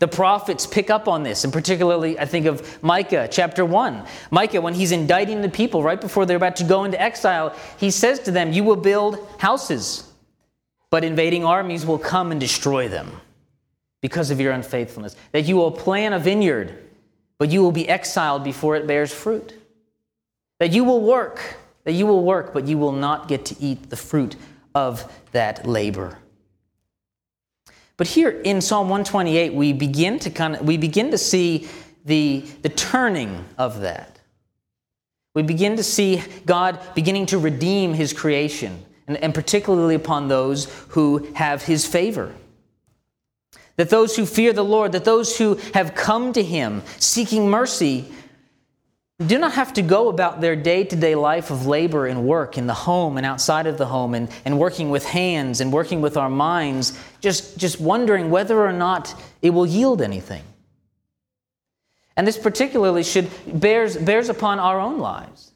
The 0.00 0.08
prophets 0.08 0.66
pick 0.66 0.88
up 0.88 1.08
on 1.08 1.22
this, 1.22 1.44
and 1.44 1.52
particularly 1.52 2.18
I 2.18 2.24
think 2.24 2.46
of 2.46 2.82
Micah 2.82 3.28
chapter 3.30 3.66
1. 3.66 4.06
Micah, 4.30 4.60
when 4.60 4.72
he's 4.72 4.92
indicting 4.92 5.42
the 5.42 5.48
people 5.48 5.82
right 5.82 6.00
before 6.00 6.24
they're 6.24 6.38
about 6.38 6.56
to 6.56 6.64
go 6.64 6.84
into 6.84 7.00
exile, 7.00 7.54
he 7.76 7.90
says 7.90 8.18
to 8.20 8.30
them, 8.30 8.52
You 8.52 8.64
will 8.64 8.76
build 8.76 9.18
houses, 9.38 10.10
but 10.88 11.04
invading 11.04 11.44
armies 11.44 11.84
will 11.84 11.98
come 11.98 12.30
and 12.30 12.40
destroy 12.40 12.88
them 12.88 13.20
because 14.00 14.30
of 14.30 14.40
your 14.40 14.52
unfaithfulness. 14.52 15.16
That 15.32 15.42
you 15.42 15.56
will 15.56 15.70
plant 15.70 16.14
a 16.14 16.18
vineyard, 16.18 16.82
but 17.36 17.50
you 17.50 17.60
will 17.60 17.72
be 17.72 17.86
exiled 17.86 18.42
before 18.42 18.76
it 18.76 18.86
bears 18.86 19.12
fruit. 19.12 19.52
That 20.60 20.72
you 20.72 20.82
will 20.82 21.02
work, 21.02 21.56
that 21.84 21.92
you 21.92 22.06
will 22.06 22.24
work, 22.24 22.54
but 22.54 22.66
you 22.66 22.78
will 22.78 22.92
not 22.92 23.28
get 23.28 23.44
to 23.46 23.56
eat 23.60 23.90
the 23.90 23.96
fruit 23.96 24.36
of 24.74 25.12
that 25.32 25.66
labor. 25.66 26.19
But 28.00 28.06
here 28.06 28.30
in 28.30 28.62
Psalm 28.62 28.88
128, 28.88 29.52
we 29.52 29.74
begin 29.74 30.18
to 30.20 30.30
kind 30.30 30.56
of 30.56 30.66
we 30.66 30.78
begin 30.78 31.10
to 31.10 31.18
see 31.18 31.68
the, 32.06 32.42
the 32.62 32.70
turning 32.70 33.44
of 33.58 33.80
that. 33.80 34.18
We 35.34 35.42
begin 35.42 35.76
to 35.76 35.82
see 35.82 36.22
God 36.46 36.80
beginning 36.94 37.26
to 37.26 37.36
redeem 37.36 37.92
his 37.92 38.14
creation, 38.14 38.86
and, 39.06 39.18
and 39.18 39.34
particularly 39.34 39.94
upon 39.94 40.28
those 40.28 40.64
who 40.88 41.28
have 41.34 41.64
his 41.64 41.84
favor. 41.84 42.34
That 43.76 43.90
those 43.90 44.16
who 44.16 44.24
fear 44.24 44.54
the 44.54 44.64
Lord, 44.64 44.92
that 44.92 45.04
those 45.04 45.36
who 45.36 45.56
have 45.74 45.94
come 45.94 46.32
to 46.32 46.42
him 46.42 46.82
seeking 46.96 47.50
mercy, 47.50 48.10
do 49.26 49.38
not 49.38 49.52
have 49.52 49.74
to 49.74 49.82
go 49.82 50.08
about 50.08 50.40
their 50.40 50.56
day 50.56 50.82
to 50.84 50.96
day 50.96 51.14
life 51.14 51.50
of 51.50 51.66
labor 51.66 52.06
and 52.06 52.24
work 52.24 52.56
in 52.56 52.66
the 52.66 52.74
home 52.74 53.18
and 53.18 53.26
outside 53.26 53.66
of 53.66 53.76
the 53.76 53.86
home 53.86 54.14
and, 54.14 54.30
and 54.44 54.58
working 54.58 54.88
with 54.88 55.04
hands 55.04 55.60
and 55.60 55.72
working 55.72 56.00
with 56.00 56.16
our 56.16 56.30
minds, 56.30 56.98
just, 57.20 57.58
just 57.58 57.80
wondering 57.80 58.30
whether 58.30 58.64
or 58.64 58.72
not 58.72 59.14
it 59.42 59.50
will 59.50 59.66
yield 59.66 60.00
anything. 60.00 60.42
And 62.16 62.26
this 62.26 62.38
particularly 62.38 63.02
should 63.02 63.28
bears, 63.46 63.96
bears 63.96 64.30
upon 64.30 64.58
our 64.58 64.80
own 64.80 64.98
lives. 64.98 65.52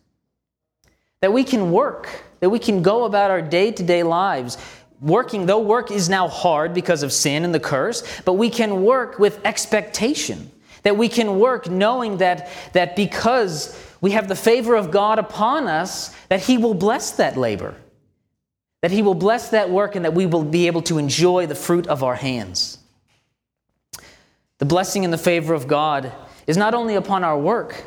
That 1.20 1.32
we 1.32 1.42
can 1.42 1.72
work, 1.72 2.22
that 2.40 2.50
we 2.50 2.58
can 2.58 2.82
go 2.82 3.04
about 3.04 3.30
our 3.30 3.40
day 3.40 3.72
to 3.72 3.82
day 3.82 4.02
lives 4.02 4.58
working, 5.00 5.46
though 5.46 5.60
work 5.60 5.90
is 5.90 6.08
now 6.08 6.28
hard 6.28 6.72
because 6.72 7.02
of 7.02 7.12
sin 7.12 7.44
and 7.44 7.54
the 7.54 7.60
curse, 7.60 8.02
but 8.24 8.34
we 8.34 8.48
can 8.48 8.82
work 8.84 9.18
with 9.18 9.44
expectation 9.44 10.50
that 10.84 10.96
we 10.96 11.08
can 11.08 11.38
work 11.38 11.68
knowing 11.68 12.18
that, 12.18 12.48
that 12.72 12.94
because 12.94 13.78
we 14.00 14.12
have 14.12 14.28
the 14.28 14.36
favor 14.36 14.76
of 14.76 14.90
God 14.90 15.18
upon 15.18 15.66
us, 15.66 16.14
that 16.28 16.40
He 16.40 16.56
will 16.56 16.74
bless 16.74 17.12
that 17.12 17.36
labor, 17.36 17.74
that 18.82 18.90
He 18.90 19.02
will 19.02 19.14
bless 19.14 19.48
that 19.50 19.70
work, 19.70 19.96
and 19.96 20.04
that 20.04 20.14
we 20.14 20.26
will 20.26 20.44
be 20.44 20.66
able 20.66 20.82
to 20.82 20.98
enjoy 20.98 21.46
the 21.46 21.54
fruit 21.54 21.86
of 21.86 22.02
our 22.02 22.14
hands. 22.14 22.78
The 24.58 24.66
blessing 24.66 25.04
and 25.04 25.12
the 25.12 25.18
favor 25.18 25.54
of 25.54 25.66
God 25.66 26.12
is 26.46 26.56
not 26.56 26.74
only 26.74 26.94
upon 26.94 27.24
our 27.24 27.38
work, 27.38 27.84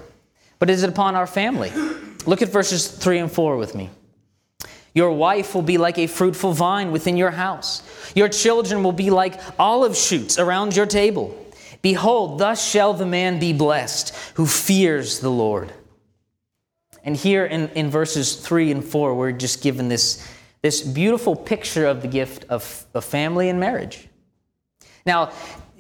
but 0.60 0.70
is 0.70 0.84
it 0.84 0.90
upon 0.90 1.16
our 1.16 1.28
family. 1.28 1.72
Look 2.26 2.42
at 2.42 2.50
verses 2.50 2.88
3 2.88 3.20
and 3.20 3.32
4 3.32 3.58
with 3.58 3.76
me. 3.76 3.90
Your 4.94 5.12
wife 5.12 5.54
will 5.54 5.62
be 5.62 5.78
like 5.78 6.00
a 6.00 6.08
fruitful 6.08 6.54
vine 6.54 6.92
within 6.92 7.16
your 7.16 7.30
house. 7.30 7.84
Your 8.16 8.28
children 8.28 8.82
will 8.82 8.92
be 8.92 9.12
like 9.12 9.40
olive 9.60 9.96
shoots 9.96 10.40
around 10.40 10.76
your 10.76 10.88
table. 10.88 11.38
Behold, 11.88 12.38
thus 12.38 12.70
shall 12.70 12.92
the 12.92 13.06
man 13.06 13.40
be 13.40 13.54
blessed 13.54 14.14
who 14.34 14.46
fears 14.46 15.22
the 15.22 15.32
Lord. 15.32 15.72
And 17.02 17.16
here 17.16 17.46
in, 17.46 17.70
in 17.70 17.90
verses 17.90 18.36
3 18.36 18.74
and 18.74 18.84
4, 18.84 19.16
we're 19.16 19.32
just 19.32 19.64
given 19.64 19.88
this, 19.88 20.30
this 20.62 20.82
beautiful 20.82 21.34
picture 21.34 21.86
of 21.86 22.02
the 22.02 22.10
gift 22.10 22.44
of, 22.50 22.86
of 22.94 23.06
family 23.06 23.48
and 23.48 23.58
marriage. 23.58 24.10
Now, 25.06 25.32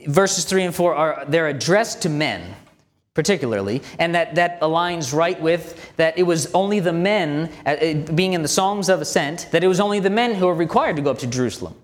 verses 0.08 0.46
3 0.46 0.64
and 0.64 0.74
4 0.74 0.96
are 0.96 1.26
they're 1.28 1.50
addressed 1.50 2.04
to 2.04 2.10
men 2.10 2.56
particularly 3.14 3.82
and 4.00 4.16
that, 4.16 4.36
that 4.36 4.62
aligns 4.62 5.14
right 5.14 5.42
with 5.42 5.94
that 5.98 6.18
it 6.18 6.24
was 6.24 6.54
only 6.54 6.80
the 6.80 6.94
men 6.94 7.52
uh, 7.66 7.96
being 8.14 8.32
in 8.32 8.44
the 8.44 8.48
psalms 8.48 8.88
of 8.88 9.02
ascent 9.02 9.50
that 9.52 9.62
it 9.62 9.68
was 9.68 9.82
only 9.82 10.00
the 10.00 10.10
men 10.10 10.36
who 10.36 10.46
were 10.46 10.56
required 10.56 10.96
to 10.96 11.02
go 11.02 11.12
up 11.12 11.18
to 11.18 11.28
jerusalem 11.28 11.76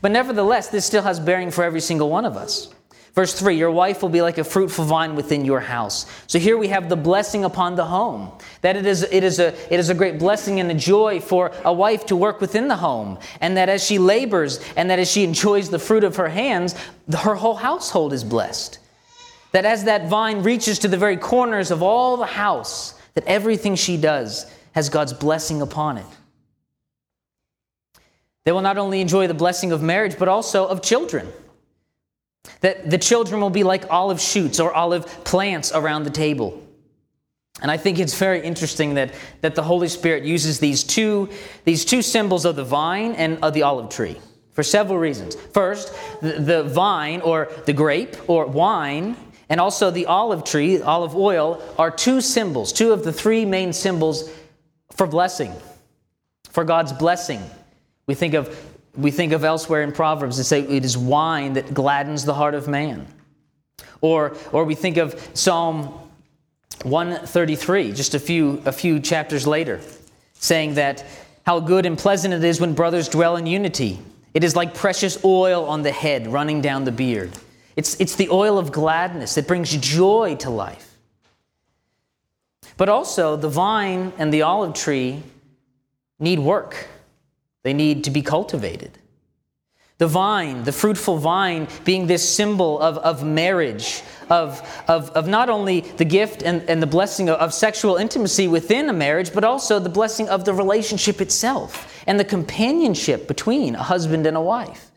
but 0.00 0.12
nevertheless 0.12 0.68
this 0.68 0.86
still 0.86 1.02
has 1.02 1.20
bearing 1.20 1.50
for 1.50 1.62
every 1.62 1.80
single 1.80 2.08
one 2.08 2.24
of 2.24 2.36
us 2.36 2.72
Verse 3.16 3.32
3 3.32 3.56
Your 3.56 3.70
wife 3.70 4.02
will 4.02 4.10
be 4.10 4.22
like 4.22 4.38
a 4.38 4.44
fruitful 4.44 4.84
vine 4.84 5.16
within 5.16 5.44
your 5.44 5.58
house. 5.58 6.06
So 6.26 6.38
here 6.38 6.56
we 6.58 6.68
have 6.68 6.88
the 6.88 6.96
blessing 6.96 7.44
upon 7.44 7.74
the 7.74 7.86
home. 7.86 8.30
That 8.60 8.76
it 8.76 8.86
is, 8.86 9.02
it 9.02 9.24
is, 9.24 9.40
a, 9.40 9.48
it 9.72 9.80
is 9.80 9.88
a 9.88 9.94
great 9.94 10.18
blessing 10.18 10.60
and 10.60 10.70
a 10.70 10.74
joy 10.74 11.20
for 11.20 11.50
a 11.64 11.72
wife 11.72 12.06
to 12.06 12.16
work 12.16 12.40
within 12.42 12.68
the 12.68 12.76
home. 12.76 13.18
And 13.40 13.56
that 13.56 13.70
as 13.70 13.82
she 13.82 13.98
labors 13.98 14.60
and 14.76 14.90
that 14.90 14.98
as 14.98 15.10
she 15.10 15.24
enjoys 15.24 15.70
the 15.70 15.78
fruit 15.78 16.04
of 16.04 16.16
her 16.16 16.28
hands, 16.28 16.74
her 17.10 17.34
whole 17.34 17.56
household 17.56 18.12
is 18.12 18.22
blessed. 18.22 18.78
That 19.52 19.64
as 19.64 19.84
that 19.84 20.08
vine 20.08 20.42
reaches 20.42 20.78
to 20.80 20.88
the 20.88 20.98
very 20.98 21.16
corners 21.16 21.70
of 21.70 21.82
all 21.82 22.18
the 22.18 22.26
house, 22.26 22.92
that 23.14 23.24
everything 23.24 23.76
she 23.76 23.96
does 23.96 24.44
has 24.72 24.90
God's 24.90 25.14
blessing 25.14 25.62
upon 25.62 25.96
it. 25.96 26.06
They 28.44 28.52
will 28.52 28.60
not 28.60 28.76
only 28.76 29.00
enjoy 29.00 29.26
the 29.26 29.34
blessing 29.34 29.72
of 29.72 29.82
marriage, 29.82 30.18
but 30.18 30.28
also 30.28 30.66
of 30.66 30.82
children. 30.82 31.32
That 32.60 32.90
the 32.90 32.98
children 32.98 33.40
will 33.40 33.50
be 33.50 33.64
like 33.64 33.90
olive 33.90 34.20
shoots 34.20 34.60
or 34.60 34.72
olive 34.72 35.06
plants 35.24 35.72
around 35.72 36.04
the 36.04 36.10
table. 36.10 36.62
And 37.62 37.70
I 37.70 37.76
think 37.76 37.98
it's 37.98 38.18
very 38.18 38.42
interesting 38.42 38.94
that, 38.94 39.14
that 39.40 39.54
the 39.54 39.62
Holy 39.62 39.88
Spirit 39.88 40.24
uses 40.24 40.60
these 40.60 40.84
two, 40.84 41.30
these 41.64 41.84
two 41.84 42.02
symbols 42.02 42.44
of 42.44 42.56
the 42.56 42.64
vine 42.64 43.12
and 43.12 43.42
of 43.42 43.54
the 43.54 43.62
olive 43.62 43.88
tree 43.88 44.18
for 44.52 44.62
several 44.62 44.98
reasons. 44.98 45.34
First, 45.34 45.94
the, 46.20 46.32
the 46.32 46.62
vine 46.64 47.20
or 47.20 47.48
the 47.66 47.72
grape 47.72 48.16
or 48.28 48.46
wine 48.46 49.16
and 49.48 49.60
also 49.60 49.90
the 49.90 50.06
olive 50.06 50.44
tree, 50.44 50.80
olive 50.80 51.14
oil, 51.14 51.62
are 51.78 51.90
two 51.90 52.20
symbols, 52.20 52.72
two 52.72 52.92
of 52.92 53.04
the 53.04 53.12
three 53.12 53.44
main 53.44 53.72
symbols 53.72 54.28
for 54.92 55.06
blessing, 55.06 55.52
for 56.50 56.64
God's 56.64 56.92
blessing. 56.92 57.42
We 58.06 58.14
think 58.14 58.34
of, 58.34 58.65
we 58.96 59.10
think 59.10 59.32
of 59.32 59.44
elsewhere 59.44 59.82
in 59.82 59.92
Proverbs, 59.92 60.36
to 60.36 60.44
say 60.44 60.60
it 60.60 60.84
is 60.84 60.96
wine 60.96 61.54
that 61.54 61.74
gladdens 61.74 62.24
the 62.24 62.34
heart 62.34 62.54
of 62.54 62.68
man. 62.68 63.06
Or, 64.00 64.36
or 64.52 64.64
we 64.64 64.74
think 64.74 64.96
of 64.96 65.30
Psalm 65.34 65.86
133, 66.82 67.92
just 67.92 68.14
a 68.14 68.18
few, 68.18 68.62
a 68.64 68.72
few 68.72 69.00
chapters 69.00 69.46
later, 69.46 69.80
saying 70.34 70.74
that 70.74 71.04
how 71.46 71.60
good 71.60 71.86
and 71.86 71.96
pleasant 71.96 72.34
it 72.34 72.44
is 72.44 72.60
when 72.60 72.74
brothers 72.74 73.08
dwell 73.08 73.36
in 73.36 73.46
unity. 73.46 73.98
It 74.34 74.44
is 74.44 74.54
like 74.54 74.74
precious 74.74 75.24
oil 75.24 75.64
on 75.64 75.82
the 75.82 75.92
head 75.92 76.26
running 76.26 76.60
down 76.60 76.84
the 76.84 76.92
beard. 76.92 77.32
It's, 77.76 77.98
it's 78.00 78.16
the 78.16 78.28
oil 78.30 78.58
of 78.58 78.72
gladness 78.72 79.34
that 79.34 79.46
brings 79.46 79.74
joy 79.76 80.36
to 80.40 80.50
life. 80.50 80.96
But 82.76 82.88
also, 82.88 83.36
the 83.36 83.48
vine 83.48 84.12
and 84.18 84.32
the 84.32 84.42
olive 84.42 84.74
tree 84.74 85.22
need 86.18 86.38
work, 86.38 86.88
they 87.66 87.74
need 87.74 88.04
to 88.04 88.12
be 88.12 88.22
cultivated. 88.22 88.96
The 89.98 90.06
vine, 90.06 90.62
the 90.62 90.70
fruitful 90.70 91.18
vine, 91.18 91.66
being 91.84 92.06
this 92.06 92.22
symbol 92.28 92.78
of, 92.78 92.96
of 92.98 93.24
marriage, 93.24 94.04
of, 94.30 94.62
of, 94.86 95.10
of 95.10 95.26
not 95.26 95.50
only 95.50 95.80
the 95.80 96.04
gift 96.04 96.44
and, 96.44 96.62
and 96.70 96.80
the 96.80 96.86
blessing 96.86 97.28
of, 97.28 97.40
of 97.40 97.52
sexual 97.52 97.96
intimacy 97.96 98.46
within 98.46 98.88
a 98.88 98.92
marriage, 98.92 99.34
but 99.34 99.42
also 99.42 99.80
the 99.80 99.88
blessing 99.88 100.28
of 100.28 100.44
the 100.44 100.54
relationship 100.54 101.20
itself 101.20 102.04
and 102.06 102.20
the 102.20 102.24
companionship 102.24 103.26
between 103.26 103.74
a 103.74 103.82
husband 103.82 104.28
and 104.28 104.36
a 104.36 104.40
wife. 104.40 104.92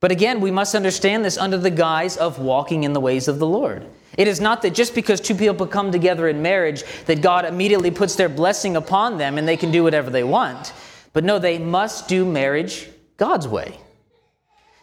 But 0.00 0.10
again, 0.10 0.40
we 0.40 0.50
must 0.50 0.74
understand 0.74 1.22
this 1.22 1.36
under 1.36 1.58
the 1.58 1.70
guise 1.70 2.16
of 2.16 2.38
walking 2.38 2.84
in 2.84 2.94
the 2.94 3.00
ways 3.00 3.28
of 3.28 3.38
the 3.38 3.46
Lord. 3.46 3.84
It 4.20 4.28
is 4.28 4.38
not 4.38 4.60
that 4.60 4.74
just 4.74 4.94
because 4.94 5.18
two 5.18 5.34
people 5.34 5.66
come 5.66 5.90
together 5.90 6.28
in 6.28 6.42
marriage 6.42 6.84
that 7.06 7.22
God 7.22 7.46
immediately 7.46 7.90
puts 7.90 8.16
their 8.16 8.28
blessing 8.28 8.76
upon 8.76 9.16
them 9.16 9.38
and 9.38 9.48
they 9.48 9.56
can 9.56 9.70
do 9.70 9.82
whatever 9.82 10.10
they 10.10 10.22
want. 10.22 10.74
But 11.14 11.24
no, 11.24 11.38
they 11.38 11.56
must 11.56 12.06
do 12.06 12.26
marriage 12.26 12.86
God's 13.16 13.48
way. 13.48 13.80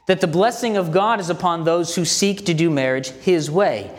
That 0.08 0.21
the 0.21 0.28
blessing 0.28 0.76
of 0.76 0.91
God 0.91 1.19
is 1.19 1.30
upon 1.30 1.65
those 1.65 1.93
who 1.93 2.04
seek 2.04 2.47
to 2.47 2.56
do 2.56 2.71
marriage 2.71 3.10
his 3.10 3.52
way, 3.52 3.91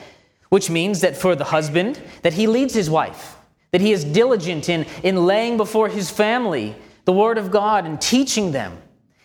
which 0.49 0.71
means 0.71 1.03
that 1.03 1.17
for 1.17 1.37
the 1.37 1.45
husband, 1.45 2.03
that 2.23 2.33
he 2.33 2.49
leads 2.49 2.75
his 2.75 2.91
wife, 2.91 3.37
that 3.71 3.81
he 3.81 3.93
is 3.93 4.03
diligent 4.03 4.69
in, 4.69 4.87
in 5.05 5.25
laying 5.25 5.57
before 5.57 5.89
his 5.89 6.11
family 6.11 6.75
the 7.05 7.13
word 7.13 7.39
of 7.39 7.53
God 7.53 7.87
and 7.87 8.01
teaching 8.01 8.51
them 8.51 8.77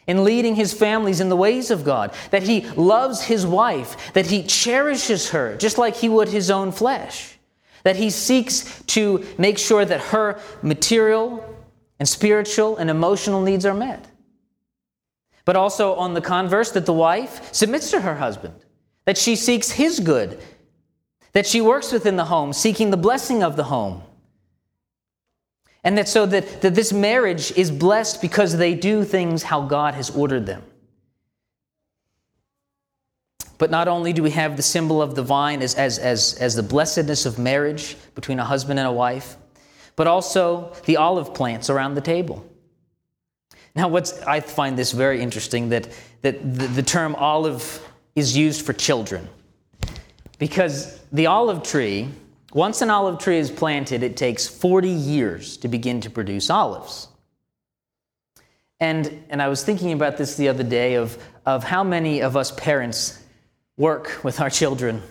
in 0.07 0.23
leading 0.23 0.55
his 0.55 0.73
families 0.73 1.19
in 1.19 1.29
the 1.29 1.35
ways 1.35 1.71
of 1.71 1.83
God, 1.83 2.13
that 2.31 2.43
he 2.43 2.61
loves 2.71 3.21
his 3.21 3.45
wife, 3.45 4.13
that 4.13 4.27
he 4.27 4.43
cherishes 4.43 5.29
her 5.29 5.55
just 5.55 5.77
like 5.77 5.95
he 5.95 6.09
would 6.09 6.29
his 6.29 6.51
own 6.51 6.71
flesh, 6.71 7.37
that 7.83 7.95
he 7.95 8.09
seeks 8.09 8.81
to 8.83 9.25
make 9.37 9.57
sure 9.57 9.85
that 9.85 10.01
her 10.01 10.39
material 10.61 11.43
and 11.99 12.07
spiritual 12.07 12.77
and 12.77 12.89
emotional 12.89 13.41
needs 13.41 13.65
are 13.65 13.73
met. 13.73 14.05
But 15.45 15.55
also 15.55 15.95
on 15.95 16.13
the 16.13 16.21
converse, 16.21 16.71
that 16.71 16.85
the 16.85 16.93
wife 16.93 17.53
submits 17.53 17.91
to 17.91 18.01
her 18.01 18.15
husband, 18.15 18.55
that 19.05 19.17
she 19.17 19.35
seeks 19.35 19.71
his 19.71 19.99
good, 19.99 20.39
that 21.33 21.47
she 21.47 21.61
works 21.61 21.91
within 21.91 22.15
the 22.15 22.25
home, 22.25 22.53
seeking 22.53 22.91
the 22.91 22.97
blessing 22.97 23.43
of 23.43 23.55
the 23.55 23.65
home 23.65 24.03
and 25.83 25.97
that 25.97 26.07
so 26.07 26.25
that, 26.25 26.61
that 26.61 26.75
this 26.75 26.93
marriage 26.93 27.51
is 27.53 27.69
blessed 27.69 28.21
because 28.21 28.57
they 28.57 28.73
do 28.73 29.03
things 29.03 29.43
how 29.43 29.61
God 29.61 29.95
has 29.95 30.09
ordered 30.09 30.45
them. 30.45 30.63
But 33.57 33.69
not 33.69 33.87
only 33.87 34.13
do 34.13 34.23
we 34.23 34.31
have 34.31 34.57
the 34.57 34.63
symbol 34.63 35.01
of 35.01 35.15
the 35.15 35.23
vine 35.23 35.61
as, 35.61 35.75
as, 35.75 35.99
as, 35.99 36.35
as 36.35 36.55
the 36.55 36.63
blessedness 36.63 37.25
of 37.25 37.37
marriage 37.37 37.95
between 38.15 38.39
a 38.39 38.45
husband 38.45 38.79
and 38.79 38.87
a 38.87 38.91
wife, 38.91 39.37
but 39.95 40.07
also 40.07 40.73
the 40.85 40.97
olive 40.97 41.33
plants 41.33 41.69
around 41.69 41.95
the 41.95 42.01
table. 42.01 42.45
Now, 43.75 43.87
what's, 43.87 44.21
I 44.21 44.39
find 44.39 44.77
this 44.77 44.91
very 44.91 45.21
interesting 45.21 45.69
that, 45.69 45.87
that 46.21 46.41
the, 46.41 46.67
the 46.67 46.83
term 46.83 47.15
olive 47.15 47.87
is 48.15 48.35
used 48.35 48.65
for 48.65 48.73
children. 48.73 49.27
Because 50.39 50.99
the 51.11 51.27
olive 51.27 51.63
tree 51.63 52.09
once 52.53 52.81
an 52.81 52.89
olive 52.89 53.19
tree 53.19 53.37
is 53.37 53.49
planted, 53.49 54.03
it 54.03 54.15
takes 54.15 54.47
40 54.47 54.89
years 54.89 55.57
to 55.57 55.67
begin 55.67 56.01
to 56.01 56.09
produce 56.09 56.49
olives. 56.49 57.07
And, 58.79 59.23
and 59.29 59.41
I 59.41 59.47
was 59.47 59.63
thinking 59.63 59.93
about 59.93 60.17
this 60.17 60.35
the 60.35 60.49
other 60.49 60.63
day 60.63 60.95
of, 60.95 61.17
of 61.45 61.63
how 61.63 61.83
many 61.83 62.21
of 62.21 62.35
us 62.35 62.51
parents 62.51 63.19
work 63.77 64.23
with 64.23 64.39
our 64.39 64.49
children 64.49 65.01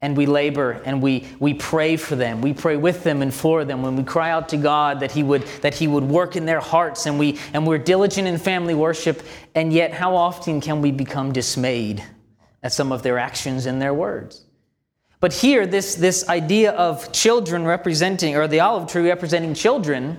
and 0.00 0.16
we 0.16 0.26
labor 0.26 0.82
and 0.84 1.00
we, 1.00 1.26
we 1.38 1.54
pray 1.54 1.96
for 1.96 2.16
them. 2.16 2.42
We 2.42 2.52
pray 2.52 2.76
with 2.76 3.04
them 3.04 3.22
and 3.22 3.32
for 3.32 3.64
them 3.64 3.82
when 3.82 3.96
we 3.96 4.02
cry 4.02 4.30
out 4.30 4.50
to 4.50 4.56
God 4.56 5.00
that 5.00 5.12
He 5.12 5.22
would, 5.22 5.42
that 5.62 5.74
he 5.74 5.88
would 5.88 6.04
work 6.04 6.36
in 6.36 6.44
their 6.44 6.60
hearts 6.60 7.06
and, 7.06 7.18
we, 7.18 7.38
and 7.54 7.66
we're 7.66 7.78
diligent 7.78 8.28
in 8.28 8.36
family 8.36 8.74
worship. 8.74 9.22
And 9.54 9.72
yet, 9.72 9.94
how 9.94 10.14
often 10.16 10.60
can 10.60 10.82
we 10.82 10.90
become 10.90 11.32
dismayed 11.32 12.04
at 12.62 12.72
some 12.72 12.92
of 12.92 13.02
their 13.02 13.18
actions 13.18 13.64
and 13.64 13.80
their 13.80 13.94
words? 13.94 14.43
But 15.20 15.32
here, 15.32 15.66
this, 15.66 15.94
this 15.94 16.28
idea 16.28 16.72
of 16.72 17.12
children 17.12 17.64
representing, 17.64 18.36
or 18.36 18.46
the 18.46 18.60
olive 18.60 18.90
tree 18.90 19.08
representing 19.08 19.54
children, 19.54 20.18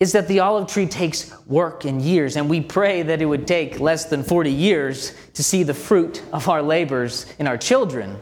is 0.00 0.12
that 0.12 0.28
the 0.28 0.40
olive 0.40 0.68
tree 0.68 0.86
takes 0.86 1.32
work 1.46 1.84
and 1.84 2.00
years, 2.00 2.36
and 2.36 2.48
we 2.48 2.60
pray 2.60 3.02
that 3.02 3.20
it 3.20 3.26
would 3.26 3.46
take 3.46 3.80
less 3.80 4.04
than 4.04 4.22
40 4.22 4.50
years 4.50 5.12
to 5.34 5.42
see 5.42 5.64
the 5.64 5.74
fruit 5.74 6.22
of 6.32 6.48
our 6.48 6.62
labors 6.62 7.26
in 7.38 7.48
our 7.48 7.58
children. 7.58 8.16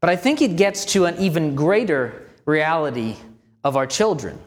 But 0.00 0.10
I 0.10 0.16
think 0.16 0.42
it 0.42 0.56
gets 0.56 0.84
to 0.92 1.06
an 1.06 1.18
even 1.18 1.56
greater 1.56 2.30
reality 2.44 3.16
of 3.64 3.76
our 3.76 3.86
children 3.86 4.38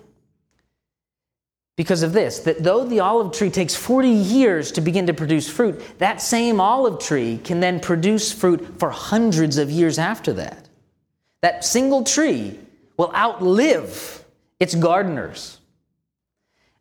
because 1.78 2.02
of 2.04 2.12
this 2.12 2.40
that 2.40 2.64
though 2.64 2.84
the 2.84 3.00
olive 3.00 3.32
tree 3.32 3.50
takes 3.50 3.74
40 3.74 4.10
years 4.10 4.74
to 4.74 4.82
begin 4.82 5.08
to 5.08 5.14
produce 5.14 5.50
fruit, 5.50 5.82
that 6.00 6.22
same 6.22 6.60
olive 6.60 7.00
tree 7.00 7.40
can 7.42 7.62
then 7.62 7.80
produce 7.80 8.34
fruit 8.34 8.80
for 8.80 8.90
hundreds 8.90 9.58
of 9.58 9.72
years 9.72 9.98
after 9.98 10.34
that. 10.34 10.68
That 11.42 11.64
single 11.64 12.04
tree 12.04 12.60
will 12.98 13.14
outlive 13.16 14.26
its 14.60 14.74
gardeners. 14.76 15.60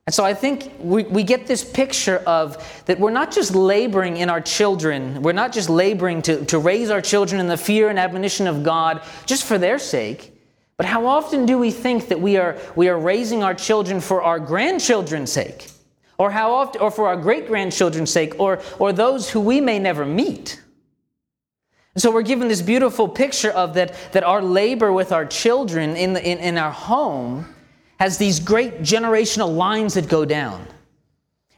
And 0.07 0.15
so 0.15 0.25
I 0.25 0.35
think 0.35 0.73
we, 0.79 1.03
we 1.03 1.25
get 1.25 1.47
this 1.47 1.65
picture 1.65 2.19
of 2.19 2.57
that 2.87 2.99
we're 2.99 3.11
not 3.11 3.33
just 3.33 3.55
laboring 3.55 4.17
in 4.17 4.31
our 4.31 4.41
children, 4.41 5.21
we're 5.21 5.33
not 5.33 5.53
just 5.53 5.69
laboring 5.69 6.23
to, 6.23 6.45
to 6.47 6.59
raise 6.59 6.91
our 6.91 7.03
children 7.03 7.41
in 7.41 7.49
the 7.49 7.57
fear 7.57 7.91
and 7.91 7.99
admonition 7.99 8.47
of 8.47 8.63
God 8.63 9.03
just 9.27 9.45
for 9.45 9.59
their 9.59 9.79
sake 9.79 10.33
but 10.77 10.87
how 10.87 11.07
often 11.07 11.47
do 11.47 11.59
we 11.59 11.71
think 11.71 12.09
that 12.09 12.21
we 12.21 12.37
are, 12.37 12.59
we 12.75 12.89
are 12.89 12.99
raising 12.99 13.43
our 13.43 13.55
children 13.55 14.01
for 14.01 14.23
our 14.23 14.39
grandchildren's 14.39 15.33
sake? 15.33 15.71
Or 16.19 16.31
how 16.31 16.53
often, 16.53 16.81
or 16.81 16.91
for 16.91 17.09
our 17.09 17.17
great 17.17 17.47
grandchildren's 17.47 18.11
sake, 18.11 18.39
or, 18.39 18.61
or 18.79 18.93
those 18.93 19.31
who 19.31 19.41
we 19.41 19.61
may 19.61 19.79
never 19.79 20.05
meet? 20.05 20.61
And 21.95 22.03
so 22.03 22.11
we're 22.11 22.23
given 22.23 22.49
this 22.49 22.61
beautiful 22.61 23.09
picture 23.09 23.51
of 23.51 23.75
that, 23.75 23.95
that 24.13 24.23
our 24.23 24.43
labor 24.43 24.93
with 24.93 25.13
our 25.13 25.25
children 25.25 25.97
in, 25.97 26.13
the, 26.13 26.23
in, 26.23 26.39
in 26.39 26.59
our 26.59 26.71
home 26.71 27.55
has 27.99 28.19
these 28.19 28.39
great 28.39 28.81
generational 28.81 29.55
lines 29.57 29.95
that 29.95 30.09
go 30.09 30.27
down. 30.27 30.67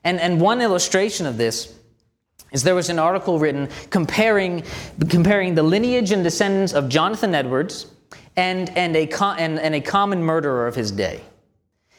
And, 0.04 0.20
and 0.20 0.40
one 0.40 0.60
illustration 0.60 1.26
of 1.26 1.36
this 1.36 1.74
is 2.52 2.62
there 2.62 2.76
was 2.76 2.88
an 2.88 3.00
article 3.00 3.40
written 3.40 3.68
comparing, 3.90 4.62
comparing 5.08 5.56
the 5.56 5.64
lineage 5.64 6.12
and 6.12 6.22
descendants 6.22 6.72
of 6.72 6.88
Jonathan 6.88 7.34
Edwards 7.34 7.86
and, 8.38 8.70
and, 8.78 8.94
a, 8.96 9.08
and, 9.36 9.58
and 9.58 9.74
a 9.74 9.80
common 9.80 10.22
murderer 10.22 10.68
of 10.68 10.76
his 10.76 10.92
day. 10.92 11.20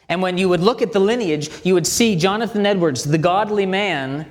And 0.08 0.22
when 0.22 0.38
you 0.38 0.48
would 0.48 0.60
look 0.60 0.80
at 0.80 0.92
the 0.92 0.98
lineage, 0.98 1.50
you 1.64 1.74
would 1.74 1.86
see 1.86 2.16
Jonathan 2.16 2.64
Edwards, 2.64 3.04
the 3.04 3.18
godly 3.18 3.66
man, 3.66 4.26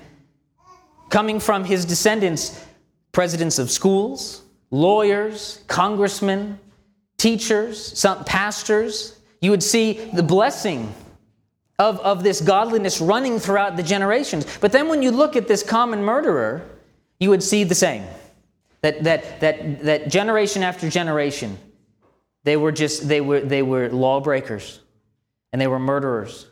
coming 1.10 1.40
from 1.40 1.64
his 1.64 1.86
descendants, 1.86 2.66
presidents 3.12 3.60
of 3.60 3.70
schools, 3.70 4.42
lawyers, 4.72 5.64
congressmen, 5.68 6.60
teachers, 7.18 7.98
some 7.98 8.26
pastors. 8.26 9.20
You 9.40 9.52
would 9.52 9.64
see 9.64 10.10
the 10.12 10.24
blessing 10.24 10.92
of, 11.78 12.00
of 12.00 12.24
this 12.24 12.42
godliness 12.42 13.00
running 13.00 13.38
throughout 13.38 13.78
the 13.78 13.84
generations. 13.84 14.48
But 14.60 14.72
then 14.72 14.90
when 14.90 15.04
you 15.04 15.12
look 15.12 15.36
at 15.36 15.48
this 15.48 15.62
common 15.62 16.04
murderer, 16.04 16.68
you 17.20 17.30
would 17.30 17.44
see 17.44 17.64
the 17.64 17.76
same. 17.76 18.04
That, 18.82 19.04
that, 19.04 19.40
that, 19.42 19.84
that 19.84 20.08
generation 20.10 20.64
after 20.64 20.90
generation, 20.90 21.58
they 22.50 22.58
were 22.58 22.72
just, 22.72 23.08
they 23.08 23.22
were, 23.22 23.42
they 23.42 23.62
were 23.62 23.90
lawbreakers 23.90 24.80
and 25.54 25.62
they 25.62 25.68
were 25.68 25.78
murderers. 25.78 26.48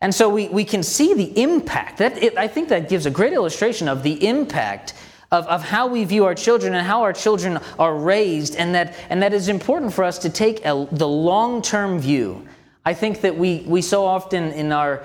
And 0.00 0.14
so 0.14 0.30
we, 0.30 0.48
we 0.48 0.64
can 0.64 0.82
see 0.82 1.12
the 1.12 1.42
impact. 1.42 1.98
That 1.98 2.22
it, 2.22 2.38
I 2.38 2.48
think 2.48 2.70
that 2.70 2.88
gives 2.88 3.04
a 3.04 3.10
great 3.10 3.34
illustration 3.34 3.86
of 3.86 4.02
the 4.02 4.26
impact 4.26 4.94
of, 5.30 5.46
of 5.46 5.62
how 5.62 5.88
we 5.88 6.04
view 6.04 6.24
our 6.24 6.34
children 6.34 6.72
and 6.72 6.86
how 6.86 7.02
our 7.02 7.12
children 7.12 7.58
are 7.78 7.94
raised, 7.94 8.56
and 8.56 8.74
that, 8.74 8.94
and 9.10 9.22
that 9.22 9.34
is 9.34 9.50
important 9.50 9.92
for 9.92 10.04
us 10.04 10.16
to 10.20 10.30
take 10.30 10.64
a, 10.64 10.88
the 10.90 11.06
long 11.06 11.60
term 11.60 12.00
view. 12.00 12.48
I 12.86 12.94
think 12.94 13.20
that 13.20 13.36
we, 13.36 13.64
we 13.66 13.82
so 13.82 14.06
often 14.06 14.52
in 14.52 14.72
our, 14.72 15.04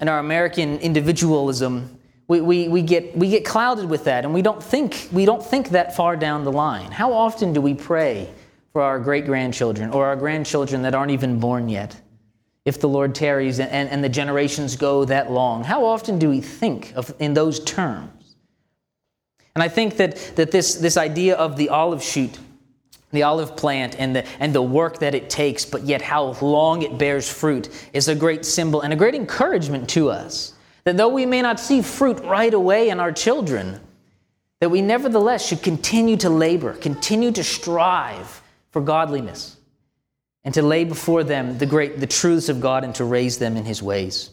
in 0.00 0.08
our 0.08 0.20
American 0.20 0.78
individualism, 0.78 1.98
we, 2.28 2.40
we, 2.40 2.68
we, 2.68 2.82
get, 2.82 3.16
we 3.16 3.28
get 3.28 3.44
clouded 3.44 3.90
with 3.90 4.04
that 4.04 4.24
and 4.24 4.32
we 4.32 4.42
don't, 4.42 4.62
think, 4.62 5.08
we 5.10 5.24
don't 5.24 5.44
think 5.44 5.70
that 5.70 5.96
far 5.96 6.14
down 6.14 6.44
the 6.44 6.52
line. 6.52 6.92
How 6.92 7.12
often 7.12 7.52
do 7.52 7.60
we 7.60 7.74
pray 7.74 8.30
for 8.72 8.82
our 8.82 8.98
great 8.98 9.26
grandchildren 9.26 9.90
or 9.90 10.06
our 10.06 10.16
grandchildren 10.16 10.82
that 10.82 10.94
aren't 10.94 11.12
even 11.12 11.40
born 11.40 11.68
yet? 11.68 12.00
If 12.64 12.80
the 12.80 12.88
Lord 12.88 13.14
tarries 13.14 13.58
and, 13.58 13.70
and, 13.70 13.88
and 13.88 14.04
the 14.04 14.08
generations 14.08 14.76
go 14.76 15.04
that 15.06 15.30
long, 15.30 15.64
how 15.64 15.84
often 15.84 16.18
do 16.18 16.28
we 16.28 16.40
think 16.40 16.92
of 16.94 17.14
in 17.18 17.34
those 17.34 17.60
terms? 17.60 18.36
And 19.54 19.62
I 19.62 19.68
think 19.68 19.96
that, 19.96 20.16
that 20.36 20.50
this, 20.50 20.76
this 20.76 20.96
idea 20.96 21.36
of 21.36 21.56
the 21.56 21.70
olive 21.70 22.02
shoot, 22.02 22.38
the 23.12 23.24
olive 23.24 23.56
plant, 23.56 23.98
and 23.98 24.14
the, 24.14 24.26
and 24.38 24.54
the 24.54 24.62
work 24.62 25.00
that 25.00 25.14
it 25.14 25.28
takes, 25.28 25.64
but 25.64 25.82
yet 25.82 26.00
how 26.00 26.36
long 26.40 26.82
it 26.82 26.98
bears 26.98 27.28
fruit, 27.28 27.68
is 27.92 28.08
a 28.08 28.14
great 28.14 28.44
symbol 28.44 28.82
and 28.82 28.92
a 28.92 28.96
great 28.96 29.14
encouragement 29.14 29.88
to 29.90 30.10
us. 30.10 30.54
That 30.84 30.96
though 30.96 31.08
we 31.08 31.26
may 31.26 31.42
not 31.42 31.58
see 31.58 31.82
fruit 31.82 32.20
right 32.20 32.54
away 32.54 32.90
in 32.90 33.00
our 33.00 33.12
children, 33.12 33.80
that 34.60 34.70
we 34.70 34.82
nevertheless 34.82 35.46
should 35.46 35.62
continue 35.62 36.16
to 36.18 36.30
labor, 36.30 36.74
continue 36.74 37.32
to 37.32 37.42
strive 37.42 38.39
for 38.70 38.80
godliness, 38.80 39.56
and 40.44 40.54
to 40.54 40.62
lay 40.62 40.84
before 40.84 41.24
them 41.24 41.58
the 41.58 41.66
great 41.66 42.00
the 42.00 42.06
truths 42.06 42.48
of 42.48 42.60
God 42.60 42.84
and 42.84 42.94
to 42.96 43.04
raise 43.04 43.38
them 43.38 43.56
in 43.56 43.64
his 43.64 43.82
ways. 43.82 44.30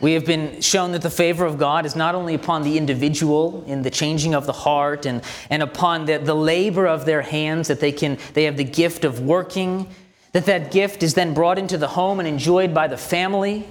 We 0.00 0.14
have 0.14 0.24
been 0.24 0.62
shown 0.62 0.92
that 0.92 1.02
the 1.02 1.10
favor 1.10 1.44
of 1.44 1.58
God 1.58 1.84
is 1.84 1.94
not 1.94 2.14
only 2.14 2.34
upon 2.34 2.62
the 2.62 2.78
individual 2.78 3.64
in 3.66 3.82
the 3.82 3.90
changing 3.90 4.34
of 4.34 4.46
the 4.46 4.52
heart 4.52 5.04
and, 5.04 5.22
and 5.50 5.62
upon 5.62 6.06
the, 6.06 6.16
the 6.16 6.34
labor 6.34 6.86
of 6.86 7.04
their 7.04 7.20
hands, 7.20 7.68
that 7.68 7.80
they 7.80 7.92
can 7.92 8.16
they 8.32 8.44
have 8.44 8.56
the 8.56 8.64
gift 8.64 9.04
of 9.04 9.20
working, 9.20 9.88
that 10.32 10.46
that 10.46 10.70
gift 10.70 11.02
is 11.02 11.14
then 11.14 11.34
brought 11.34 11.58
into 11.58 11.76
the 11.76 11.88
home 11.88 12.18
and 12.18 12.26
enjoyed 12.26 12.72
by 12.72 12.88
the 12.88 12.96
family, 12.96 13.68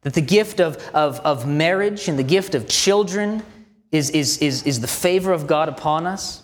that 0.00 0.14
the 0.14 0.22
gift 0.22 0.60
of, 0.60 0.76
of, 0.94 1.20
of 1.20 1.46
marriage 1.46 2.08
and 2.08 2.18
the 2.18 2.24
gift 2.24 2.54
of 2.54 2.66
children 2.66 3.42
is, 3.94 4.10
is, 4.10 4.38
is, 4.38 4.64
is 4.64 4.80
the 4.80 4.88
favor 4.88 5.32
of 5.32 5.46
God 5.46 5.68
upon 5.68 6.06
us. 6.06 6.42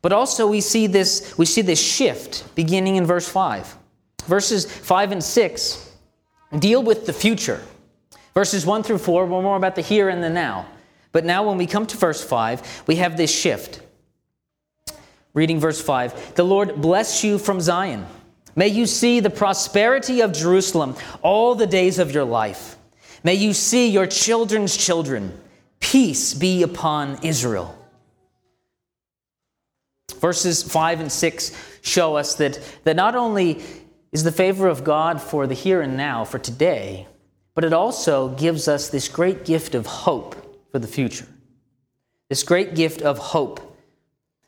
But 0.00 0.12
also 0.12 0.46
we 0.46 0.60
see 0.60 0.86
this, 0.86 1.36
we 1.36 1.44
see 1.44 1.60
this 1.60 1.80
shift 1.80 2.54
beginning 2.54 2.96
in 2.96 3.04
verse 3.04 3.28
5. 3.28 3.76
Verses 4.26 4.64
5 4.64 5.12
and 5.12 5.22
6 5.22 5.92
deal 6.58 6.82
with 6.82 7.06
the 7.06 7.12
future. 7.12 7.62
Verses 8.32 8.64
1 8.64 8.82
through 8.82 8.98
4 8.98 9.26
were 9.26 9.42
more 9.42 9.56
about 9.56 9.74
the 9.74 9.82
here 9.82 10.08
and 10.08 10.22
the 10.22 10.30
now. 10.30 10.66
But 11.12 11.24
now, 11.24 11.48
when 11.48 11.56
we 11.56 11.66
come 11.66 11.86
to 11.86 11.96
verse 11.96 12.22
5, 12.22 12.84
we 12.86 12.96
have 12.96 13.16
this 13.16 13.34
shift. 13.34 13.80
Reading 15.34 15.58
verse 15.58 15.80
5 15.80 16.36
The 16.36 16.44
Lord 16.44 16.80
bless 16.80 17.24
you 17.24 17.38
from 17.38 17.60
Zion. 17.60 18.06
May 18.54 18.68
you 18.68 18.86
see 18.86 19.20
the 19.20 19.30
prosperity 19.30 20.20
of 20.20 20.32
Jerusalem 20.32 20.96
all 21.22 21.54
the 21.54 21.66
days 21.66 21.98
of 21.98 22.12
your 22.12 22.24
life. 22.24 22.76
May 23.24 23.34
you 23.34 23.52
see 23.52 23.88
your 23.88 24.06
children's 24.06 24.76
children. 24.76 25.38
Peace 25.90 26.34
be 26.34 26.62
upon 26.62 27.18
Israel. 27.22 27.74
Verses 30.20 30.62
5 30.62 31.00
and 31.00 31.10
6 31.10 31.52
show 31.80 32.14
us 32.14 32.34
that, 32.34 32.60
that 32.84 32.94
not 32.94 33.14
only 33.14 33.62
is 34.12 34.22
the 34.22 34.30
favor 34.30 34.68
of 34.68 34.84
God 34.84 35.18
for 35.18 35.46
the 35.46 35.54
here 35.54 35.80
and 35.80 35.96
now, 35.96 36.26
for 36.26 36.38
today, 36.38 37.06
but 37.54 37.64
it 37.64 37.72
also 37.72 38.28
gives 38.28 38.68
us 38.68 38.90
this 38.90 39.08
great 39.08 39.46
gift 39.46 39.74
of 39.74 39.86
hope 39.86 40.68
for 40.70 40.78
the 40.78 40.86
future. 40.86 41.26
This 42.28 42.42
great 42.42 42.74
gift 42.74 43.00
of 43.00 43.16
hope 43.16 43.78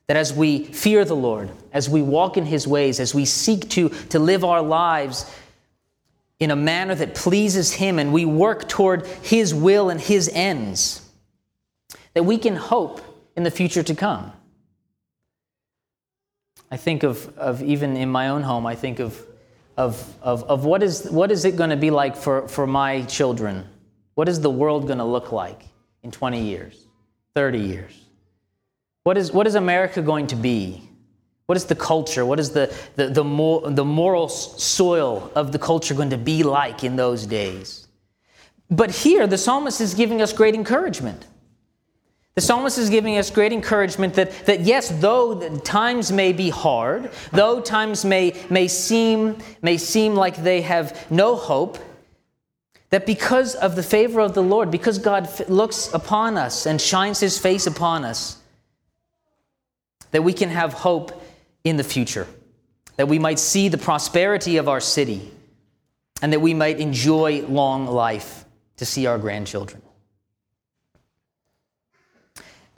that 0.08 0.18
as 0.18 0.34
we 0.34 0.64
fear 0.64 1.06
the 1.06 1.16
Lord, 1.16 1.48
as 1.72 1.88
we 1.88 2.02
walk 2.02 2.36
in 2.36 2.44
His 2.44 2.68
ways, 2.68 3.00
as 3.00 3.14
we 3.14 3.24
seek 3.24 3.70
to, 3.70 3.88
to 4.10 4.18
live 4.18 4.44
our 4.44 4.60
lives 4.60 5.24
in 6.38 6.50
a 6.50 6.56
manner 6.56 6.94
that 6.94 7.14
pleases 7.14 7.72
Him 7.72 7.98
and 7.98 8.12
we 8.12 8.26
work 8.26 8.68
toward 8.68 9.06
His 9.06 9.54
will 9.54 9.88
and 9.88 9.98
His 10.02 10.28
ends, 10.34 11.06
that 12.20 12.24
we 12.24 12.36
can 12.36 12.54
hope 12.54 13.00
in 13.34 13.44
the 13.44 13.50
future 13.50 13.82
to 13.82 13.94
come. 13.94 14.30
I 16.70 16.76
think 16.76 17.02
of, 17.02 17.34
of 17.38 17.62
even 17.62 17.96
in 17.96 18.10
my 18.10 18.28
own 18.28 18.42
home, 18.42 18.66
I 18.66 18.74
think 18.74 18.98
of 18.98 19.26
of, 19.80 20.14
of, 20.20 20.44
of 20.44 20.66
what, 20.66 20.82
is, 20.82 21.08
what 21.10 21.30
is 21.30 21.46
it 21.46 21.56
going 21.56 21.70
to 21.70 21.76
be 21.76 21.90
like 21.90 22.14
for, 22.14 22.46
for 22.46 22.66
my 22.66 23.00
children? 23.04 23.64
What 24.14 24.28
is 24.28 24.38
the 24.38 24.50
world 24.50 24.86
going 24.86 24.98
to 24.98 25.06
look 25.06 25.32
like 25.32 25.62
in 26.02 26.10
20 26.10 26.42
years, 26.42 26.84
30 27.34 27.58
years? 27.58 28.04
What 29.04 29.16
is, 29.16 29.32
what 29.32 29.46
is 29.46 29.54
America 29.54 30.02
going 30.02 30.26
to 30.26 30.36
be? 30.36 30.86
What 31.46 31.56
is 31.56 31.64
the 31.64 31.74
culture? 31.74 32.26
What 32.26 32.38
is 32.38 32.50
the, 32.50 32.76
the, 32.96 33.08
the, 33.08 33.24
mor- 33.24 33.70
the 33.70 33.86
moral 33.86 34.28
soil 34.28 35.32
of 35.34 35.50
the 35.50 35.58
culture 35.58 35.94
going 35.94 36.10
to 36.10 36.18
be 36.18 36.42
like 36.42 36.84
in 36.84 36.96
those 36.96 37.24
days? 37.24 37.88
But 38.70 38.90
here, 38.90 39.26
the 39.26 39.38
psalmist 39.38 39.80
is 39.80 39.94
giving 39.94 40.20
us 40.20 40.34
great 40.34 40.54
encouragement. 40.54 41.26
The 42.40 42.46
psalmist 42.46 42.78
is 42.78 42.88
giving 42.88 43.18
us 43.18 43.28
great 43.28 43.52
encouragement 43.52 44.14
that, 44.14 44.46
that 44.46 44.60
yes, 44.60 44.88
though 44.88 45.58
times 45.58 46.10
may 46.10 46.32
be 46.32 46.48
hard, 46.48 47.10
though 47.32 47.60
times 47.60 48.02
may, 48.02 48.34
may, 48.48 48.66
seem, 48.66 49.36
may 49.60 49.76
seem 49.76 50.14
like 50.14 50.42
they 50.42 50.62
have 50.62 51.06
no 51.10 51.36
hope, 51.36 51.76
that 52.88 53.04
because 53.04 53.54
of 53.56 53.76
the 53.76 53.82
favor 53.82 54.20
of 54.20 54.32
the 54.32 54.42
Lord, 54.42 54.70
because 54.70 54.98
God 54.98 55.28
looks 55.50 55.92
upon 55.92 56.38
us 56.38 56.64
and 56.64 56.80
shines 56.80 57.20
his 57.20 57.38
face 57.38 57.66
upon 57.66 58.06
us, 58.06 58.38
that 60.10 60.24
we 60.24 60.32
can 60.32 60.48
have 60.48 60.72
hope 60.72 61.22
in 61.62 61.76
the 61.76 61.84
future, 61.84 62.26
that 62.96 63.06
we 63.06 63.18
might 63.18 63.38
see 63.38 63.68
the 63.68 63.76
prosperity 63.76 64.56
of 64.56 64.66
our 64.66 64.80
city, 64.80 65.30
and 66.22 66.32
that 66.32 66.40
we 66.40 66.54
might 66.54 66.80
enjoy 66.80 67.42
long 67.42 67.86
life 67.86 68.46
to 68.78 68.86
see 68.86 69.04
our 69.04 69.18
grandchildren. 69.18 69.79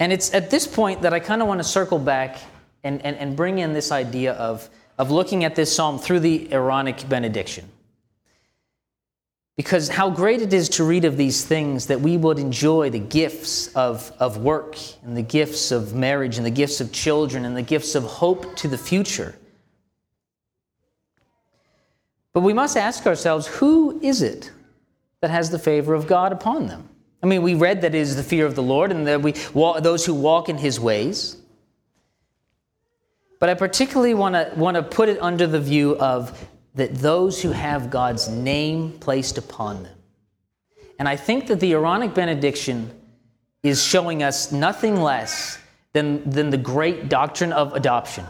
And 0.02 0.12
it's 0.12 0.34
at 0.34 0.50
this 0.50 0.66
point 0.66 1.02
that 1.02 1.14
I 1.14 1.20
kind 1.20 1.42
of 1.42 1.46
want 1.46 1.60
to 1.60 1.64
circle 1.64 2.00
back 2.00 2.40
and, 2.82 3.00
and, 3.06 3.16
and 3.18 3.36
bring 3.36 3.60
in 3.60 3.72
this 3.72 3.92
idea 3.92 4.32
of, 4.32 4.68
of 4.98 5.12
looking 5.12 5.44
at 5.44 5.54
this 5.54 5.72
psalm 5.72 5.96
through 5.96 6.18
the 6.18 6.52
Aaronic 6.52 7.08
benediction. 7.08 7.68
Because 9.56 9.88
how 9.88 10.10
great 10.10 10.42
it 10.42 10.52
is 10.52 10.68
to 10.70 10.82
read 10.82 11.04
of 11.04 11.16
these 11.16 11.44
things 11.44 11.86
that 11.86 12.00
we 12.00 12.16
would 12.16 12.40
enjoy 12.40 12.90
the 12.90 12.98
gifts 12.98 13.68
of, 13.76 14.10
of 14.18 14.38
work 14.38 14.76
and 15.04 15.16
the 15.16 15.22
gifts 15.22 15.70
of 15.70 15.94
marriage 15.94 16.36
and 16.36 16.44
the 16.44 16.50
gifts 16.50 16.80
of 16.80 16.90
children 16.90 17.44
and 17.44 17.56
the 17.56 17.62
gifts 17.62 17.94
of 17.94 18.02
hope 18.02 18.56
to 18.56 18.66
the 18.66 18.78
future. 18.78 19.36
But 22.32 22.40
we 22.40 22.52
must 22.52 22.76
ask 22.76 23.06
ourselves 23.06 23.46
who 23.46 24.00
is 24.02 24.20
it 24.20 24.50
that 25.20 25.30
has 25.30 25.50
the 25.50 25.60
favor 25.60 25.94
of 25.94 26.08
God 26.08 26.32
upon 26.32 26.66
them? 26.66 26.88
I 27.22 27.26
mean, 27.26 27.42
we 27.42 27.54
read 27.54 27.82
that 27.82 27.94
it 27.94 27.98
is 27.98 28.16
the 28.16 28.22
fear 28.22 28.46
of 28.46 28.54
the 28.54 28.62
Lord 28.62 28.90
and 28.90 29.06
that 29.06 29.22
we 29.22 29.35
walk, 29.54 29.82
those 29.82 30.04
who 30.04 30.14
walk 30.14 30.48
in 30.48 30.58
his 30.58 30.80
ways. 30.80 31.37
But 33.38 33.48
I 33.48 33.54
particularly 33.54 34.14
want 34.14 34.35
to 34.35 34.52
want 34.56 34.76
to 34.76 34.82
put 34.82 35.08
it 35.08 35.20
under 35.20 35.46
the 35.46 35.61
view 35.61 35.96
of 35.98 36.48
that 36.74 36.94
those 36.96 37.42
who 37.42 37.50
have 37.52 37.90
God's 37.90 38.28
name 38.28 38.92
placed 38.98 39.38
upon 39.38 39.82
them. 39.82 39.96
And 40.98 41.08
I 41.08 41.16
think 41.16 41.48
that 41.48 41.61
the 41.61 41.72
Aaronic 41.72 42.14
benediction 42.14 42.90
is 43.62 43.82
showing 43.82 44.22
us 44.22 44.52
nothing 44.52 45.00
less 45.00 45.58
than, 45.92 46.28
than 46.28 46.50
the 46.50 46.56
great 46.56 47.08
doctrine 47.08 47.52
of 47.52 47.74
adoption. 47.74 48.24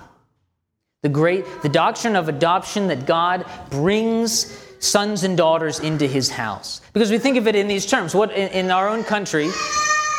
The 1.02 1.08
great 1.08 1.44
the 1.62 1.68
doctrine 1.68 2.14
of 2.14 2.28
adoption 2.28 2.88
that 2.88 3.06
God 3.06 3.44
brings 3.70 4.61
sons 4.82 5.22
and 5.22 5.36
daughters 5.36 5.78
into 5.80 6.06
his 6.06 6.28
house. 6.28 6.80
Because 6.92 7.10
we 7.10 7.18
think 7.18 7.36
of 7.36 7.46
it 7.46 7.54
in 7.54 7.68
these 7.68 7.86
terms. 7.86 8.14
What 8.14 8.32
in, 8.32 8.48
in 8.48 8.70
our 8.70 8.88
own 8.88 9.04
country, 9.04 9.48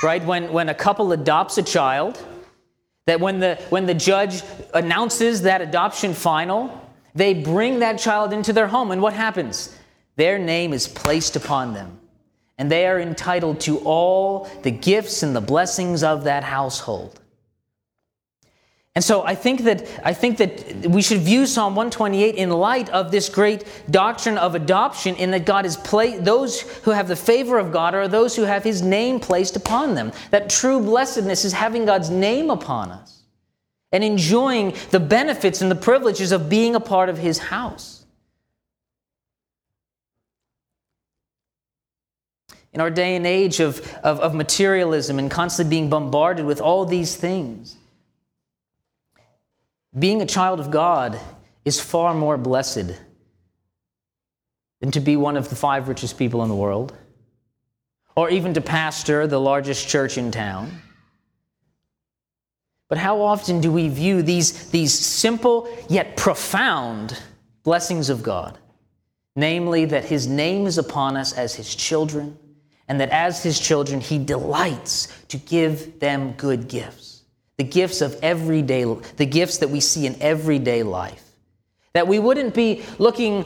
right, 0.02 0.23
when, 0.26 0.52
when 0.52 0.69
a 0.69 0.73
couple 0.73 1.12
adopts 1.12 1.58
a 1.58 1.63
child, 1.63 2.23
that 3.06 3.19
when 3.19 3.39
the 3.39 3.56
when 3.69 3.86
the 3.86 3.93
judge 3.93 4.41
announces 4.73 5.41
that 5.41 5.62
adoption 5.62 6.13
final, 6.13 6.82
they 7.13 7.34
bring 7.34 7.80
that 7.80 7.99
child 7.99 8.32
into 8.32 8.54
their 8.54 8.67
home, 8.67 8.91
and 8.91 9.02
what 9.02 9.13
happens? 9.13 9.76
Their 10.15 10.39
name 10.39 10.73
is 10.73 10.88
placed 10.88 11.36
upon 11.36 11.73
them. 11.73 11.99
And 12.58 12.71
they 12.71 12.88
are 12.88 12.99
entitled 12.99 13.60
to 13.62 13.80
all 13.80 14.47
the 14.62 14.71
gifts 14.71 15.23
and 15.23 15.36
the 15.36 15.41
blessings 15.41 16.04
of 16.04 16.23
that 16.26 16.43
household. 16.43 17.19
And 18.95 19.03
so 19.03 19.23
I 19.23 19.34
think 19.34 19.63
that 19.63 19.88
I 20.03 20.13
think 20.13 20.38
that 20.38 20.86
we 20.88 21.01
should 21.01 21.21
view 21.21 21.47
Psalm 21.47 21.75
128 21.75 22.36
in 22.36 22.51
light 22.51 22.89
of 22.91 23.10
this 23.10 23.27
great 23.27 23.65
doctrine 23.89 24.38
of 24.38 24.53
adoption 24.53 25.15
in 25.15 25.32
that 25.32 25.45
God 25.45 25.65
is 25.65 25.77
pla- 25.77 26.19
those 26.19 26.62
who 26.84 26.91
have 26.91 27.08
the 27.08 27.15
favor 27.15 27.58
of 27.58 27.71
God 27.71 27.95
are 27.95 28.08
those 28.08 28.36
who 28.36 28.43
have 28.43 28.63
his 28.63 28.84
name 28.84 29.19
placed 29.19 29.56
upon 29.56 29.95
them. 29.95 30.12
That 30.29 30.47
true 30.47 30.79
blessedness 30.79 31.43
is 31.43 31.53
having 31.53 31.86
God's 31.86 32.12
name 32.12 32.51
upon 32.51 32.91
us 32.91 33.23
and 33.91 34.03
enjoying 34.03 34.75
the 34.91 34.99
benefits 34.99 35.62
and 35.62 35.71
the 35.71 35.75
privileges 35.75 36.32
of 36.32 36.47
being 36.47 36.75
a 36.75 36.79
part 36.79 37.10
of 37.10 37.17
his 37.17 37.39
house. 37.39 38.06
In 42.73 42.82
our 42.82 42.91
day 42.91 43.15
and 43.15 43.25
age 43.25 43.60
of, 43.60 43.79
of, 44.03 44.19
of 44.19 44.36
materialism 44.36 45.17
and 45.17 45.32
constantly 45.32 45.69
being 45.69 45.89
bombarded 45.89 46.45
with 46.45 46.62
all 46.62 46.86
these 46.86 47.15
things, 47.15 47.77
being 49.97 50.21
a 50.21 50.25
child 50.25 50.60
of 50.60 50.71
God 50.71 51.19
is 51.65 51.79
far 51.79 52.13
more 52.13 52.38
blessed 52.38 52.91
than 54.82 54.91
to 54.91 54.99
be 54.99 55.15
one 55.15 55.38
of 55.38 55.49
the 55.49 55.56
five 55.56 55.88
richest 55.88 56.17
people 56.17 56.43
in 56.43 56.49
the 56.49 56.56
world, 56.56 56.95
or 58.15 58.29
even 58.29 58.53
to 58.53 58.62
pastor 58.62 59.27
the 59.27 59.39
largest 59.39 59.88
church 59.88 60.17
in 60.17 60.32
town. 60.32 60.82
But 62.89 62.97
how 62.97 63.21
often 63.21 63.62
do 63.62 63.71
we 63.71 63.88
view 63.88 64.21
these, 64.21 64.69
these 64.71 64.93
simple 64.93 65.67
yet 65.89 66.17
profound 66.17 67.17
blessings 67.63 68.10
of 68.10 68.21
God? 68.21 68.58
Namely, 69.36 69.86
that 69.86 70.06
His 70.06 70.27
name 70.27 70.67
is 70.67 70.77
upon 70.77 71.17
us 71.17 71.34
as 71.34 71.56
His 71.56 71.73
children, 71.73 72.38
and 72.88 72.99
that 72.99 73.10
as 73.10 73.41
His 73.41 73.60
children, 73.60 73.99
He 73.99 74.19
delights 74.19 75.08
to 75.29 75.38
give 75.38 75.99
them 75.99 76.34
good 76.34 76.67
gifts. 76.67 77.12
The 77.63 77.69
gifts 77.69 78.02
of 78.02 78.19
everyday, 78.21 78.84
the 79.15 79.26
gifts 79.26 79.60
that 79.60 79.69
we 79.69 79.80
see 79.80 80.06
in 80.06 80.21
everyday 80.21 80.84
life. 80.84 81.23
That 81.93 82.10
we 82.10 82.19
wouldn't 82.19 82.54
be 82.54 82.84
looking 82.99 83.45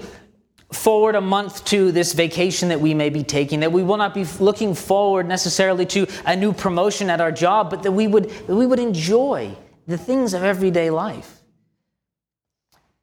forward 0.72 1.14
a 1.14 1.22
month 1.22 1.64
to 1.66 1.92
this 1.92 2.14
vacation 2.14 2.70
that 2.70 2.82
we 2.82 2.96
may 2.96 3.12
be 3.12 3.22
taking, 3.22 3.60
that 3.60 3.72
we 3.72 3.84
will 3.84 3.98
not 3.98 4.16
be 4.16 4.26
looking 4.40 4.74
forward 4.74 5.28
necessarily 5.28 5.86
to 5.86 6.08
a 6.26 6.36
new 6.36 6.52
promotion 6.52 7.12
at 7.12 7.22
our 7.22 7.32
job, 7.32 7.70
but 7.70 7.84
that 7.84 7.92
we 7.92 8.08
would, 8.08 8.32
that 8.48 8.56
we 8.56 8.66
would 8.66 8.80
enjoy 8.80 9.56
the 9.86 10.00
things 10.00 10.34
of 10.34 10.44
everyday 10.44 10.90
life. 10.90 11.44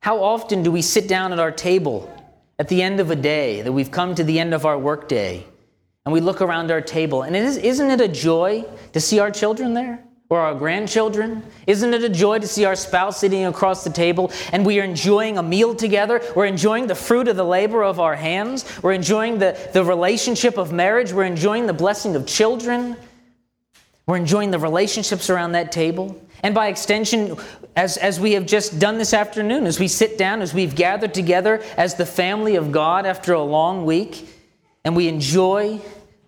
How 0.01 0.21
often 0.21 0.65
do 0.65 0.73
we 0.73 0.83
sit 0.83 1.07
down 1.07 1.33
at 1.33 1.39
our 1.39 1.53
table 1.53 2.13
at 2.59 2.67
the 2.67 2.83
end 2.83 2.99
of 2.99 3.13
a 3.13 3.17
day, 3.17 3.63
that 3.63 3.71
we've 3.71 3.93
come 3.93 4.17
to 4.17 4.25
the 4.25 4.41
end 4.41 4.53
of 4.53 4.67
our 4.67 4.77
workday, 4.77 5.47
and 6.05 6.13
we 6.13 6.21
look 6.21 6.41
around 6.41 6.73
our 6.73 6.81
table, 6.81 7.23
and 7.23 7.37
isn't 7.37 7.91
it 7.93 8.01
a 8.01 8.09
joy 8.09 8.65
to 8.93 9.01
see 9.01 9.21
our 9.21 9.31
children 9.31 9.75
there? 9.75 10.03
Or 10.31 10.41
our 10.41 10.55
grandchildren? 10.55 11.43
Isn't 11.67 11.95
it 11.95 12.03
a 12.03 12.09
joy 12.09 12.39
to 12.39 12.47
see 12.47 12.65
our 12.65 12.77
spouse 12.77 13.21
sitting 13.21 13.45
across 13.45 13.85
the 13.85 13.91
table 13.91 14.33
and 14.53 14.65
we 14.65 14.81
are 14.81 14.85
enjoying 14.85 15.39
a 15.39 15.43
meal 15.43 15.75
together? 15.75 16.23
We're 16.35 16.47
enjoying 16.47 16.87
the 16.87 16.95
fruit 16.95 17.29
of 17.29 17.37
the 17.37 17.45
labor 17.45 17.85
of 17.85 18.01
our 18.01 18.17
hands. 18.17 18.65
We're 18.83 18.93
enjoying 18.93 19.39
the, 19.39 19.57
the 19.73 19.85
relationship 19.85 20.57
of 20.57 20.73
marriage. 20.73 21.13
We're 21.13 21.25
enjoying 21.25 21.67
the 21.67 21.75
blessing 21.75 22.17
of 22.17 22.27
children. 22.27 22.97
We're 24.07 24.17
enjoying 24.17 24.51
the 24.51 24.59
relationships 24.59 25.31
around 25.31 25.53
that 25.53 25.73
table. 25.73 26.21
And 26.43 26.55
by 26.55 26.69
extension, 26.69 27.37
as, 27.75 27.97
as 27.97 28.21
we 28.21 28.33
have 28.33 28.45
just 28.45 28.79
done 28.79 28.99
this 28.99 29.15
afternoon, 29.15 29.67
as 29.67 29.81
we 29.81 29.89
sit 29.89 30.19
down, 30.19 30.43
as 30.43 30.53
we've 30.53 30.75
gathered 30.75 31.15
together 31.15 31.63
as 31.77 31.95
the 31.95 32.05
family 32.05 32.57
of 32.57 32.71
God 32.71 33.07
after 33.07 33.33
a 33.33 33.43
long 33.43 33.87
week, 33.87 34.29
and 34.85 34.95
we 34.95 35.09
enjoy 35.09 35.81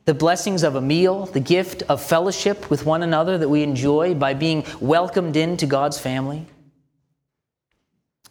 the 0.06 0.14
blessings 0.14 0.62
of 0.62 0.76
a 0.76 0.80
meal, 0.80 1.26
the 1.26 1.40
gift 1.40 1.82
of 1.88 2.00
fellowship 2.00 2.70
with 2.70 2.86
one 2.86 3.02
another 3.02 3.36
that 3.36 3.48
we 3.48 3.62
enjoy 3.62 4.14
by 4.14 4.32
being 4.34 4.64
welcomed 4.80 5.36
into 5.36 5.66
God's 5.66 5.98
family? 5.98 6.46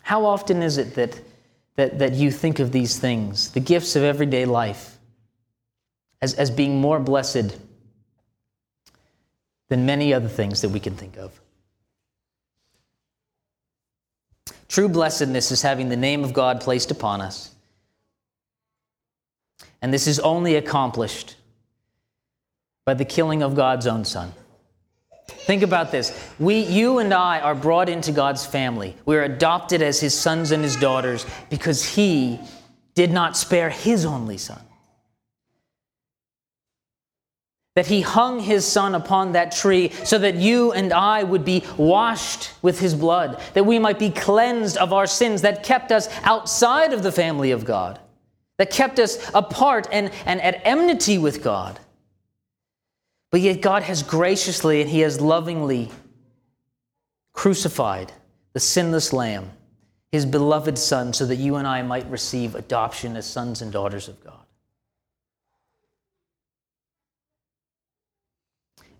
How 0.01 0.25
often 0.25 0.63
is 0.63 0.77
it 0.77 0.95
that, 0.95 1.19
that, 1.75 1.99
that 1.99 2.13
you 2.13 2.31
think 2.31 2.59
of 2.59 2.71
these 2.71 2.97
things, 2.97 3.51
the 3.51 3.59
gifts 3.59 3.97
of 3.97 4.03
everyday 4.03 4.45
life, 4.45 4.97
as, 6.21 6.33
as 6.35 6.49
being 6.49 6.79
more 6.79 6.99
blessed 6.99 7.57
than 9.67 9.85
many 9.85 10.13
other 10.13 10.29
things 10.29 10.61
that 10.61 10.69
we 10.69 10.79
can 10.79 10.95
think 10.95 11.17
of? 11.17 11.37
True 14.69 14.87
blessedness 14.87 15.51
is 15.51 15.61
having 15.61 15.89
the 15.89 15.97
name 15.97 16.23
of 16.23 16.31
God 16.31 16.61
placed 16.61 16.89
upon 16.89 17.19
us. 17.19 17.51
And 19.81 19.93
this 19.93 20.07
is 20.07 20.19
only 20.21 20.55
accomplished 20.55 21.35
by 22.85 22.93
the 22.93 23.05
killing 23.05 23.41
of 23.41 23.55
God's 23.55 23.87
own 23.87 24.05
son. 24.05 24.31
Think 25.27 25.63
about 25.63 25.91
this. 25.91 26.17
We, 26.39 26.59
you 26.59 26.99
and 26.99 27.13
I 27.13 27.39
are 27.39 27.55
brought 27.55 27.89
into 27.89 28.11
God's 28.11 28.45
family. 28.45 28.95
We're 29.05 29.23
adopted 29.23 29.81
as 29.81 29.99
his 29.99 30.13
sons 30.13 30.51
and 30.51 30.63
his 30.63 30.75
daughters 30.75 31.25
because 31.49 31.83
he 31.83 32.39
did 32.93 33.11
not 33.11 33.35
spare 33.35 33.69
his 33.69 34.05
only 34.05 34.37
son. 34.37 34.61
That 37.75 37.87
he 37.87 38.01
hung 38.01 38.39
his 38.39 38.65
son 38.65 38.95
upon 38.95 39.33
that 39.33 39.51
tree 39.51 39.89
so 40.03 40.17
that 40.19 40.35
you 40.35 40.71
and 40.71 40.93
I 40.93 41.23
would 41.23 41.43
be 41.43 41.63
washed 41.75 42.51
with 42.61 42.79
his 42.79 42.93
blood, 42.93 43.41
that 43.53 43.65
we 43.65 43.79
might 43.79 43.99
be 43.99 44.11
cleansed 44.11 44.77
of 44.77 44.93
our 44.93 45.07
sins 45.07 45.41
that 45.41 45.63
kept 45.63 45.91
us 45.91 46.07
outside 46.23 46.93
of 46.93 47.03
the 47.03 47.11
family 47.11 47.51
of 47.51 47.65
God, 47.65 47.99
that 48.57 48.69
kept 48.69 48.99
us 48.99 49.29
apart 49.33 49.87
and, 49.91 50.11
and 50.25 50.39
at 50.41 50.61
enmity 50.63 51.17
with 51.17 51.43
God. 51.43 51.79
But 53.35 53.41
yet, 53.41 53.59
God 53.59 53.83
has 53.83 54.01
graciously 54.01 54.79
and 54.79 54.89
He 54.89 55.01
has 55.01 55.19
lovingly 55.19 55.91
crucified 57.33 58.13
the 58.53 58.61
sinless 58.61 59.11
Lamb, 59.11 59.51
His 60.09 60.25
beloved 60.25 60.77
Son, 60.77 61.11
so 61.11 61.25
that 61.25 61.35
you 61.35 61.57
and 61.57 61.67
I 61.67 61.81
might 61.81 62.09
receive 62.09 62.55
adoption 62.55 63.17
as 63.17 63.25
sons 63.25 63.61
and 63.61 63.73
daughters 63.73 64.07
of 64.07 64.23
God. 64.23 64.45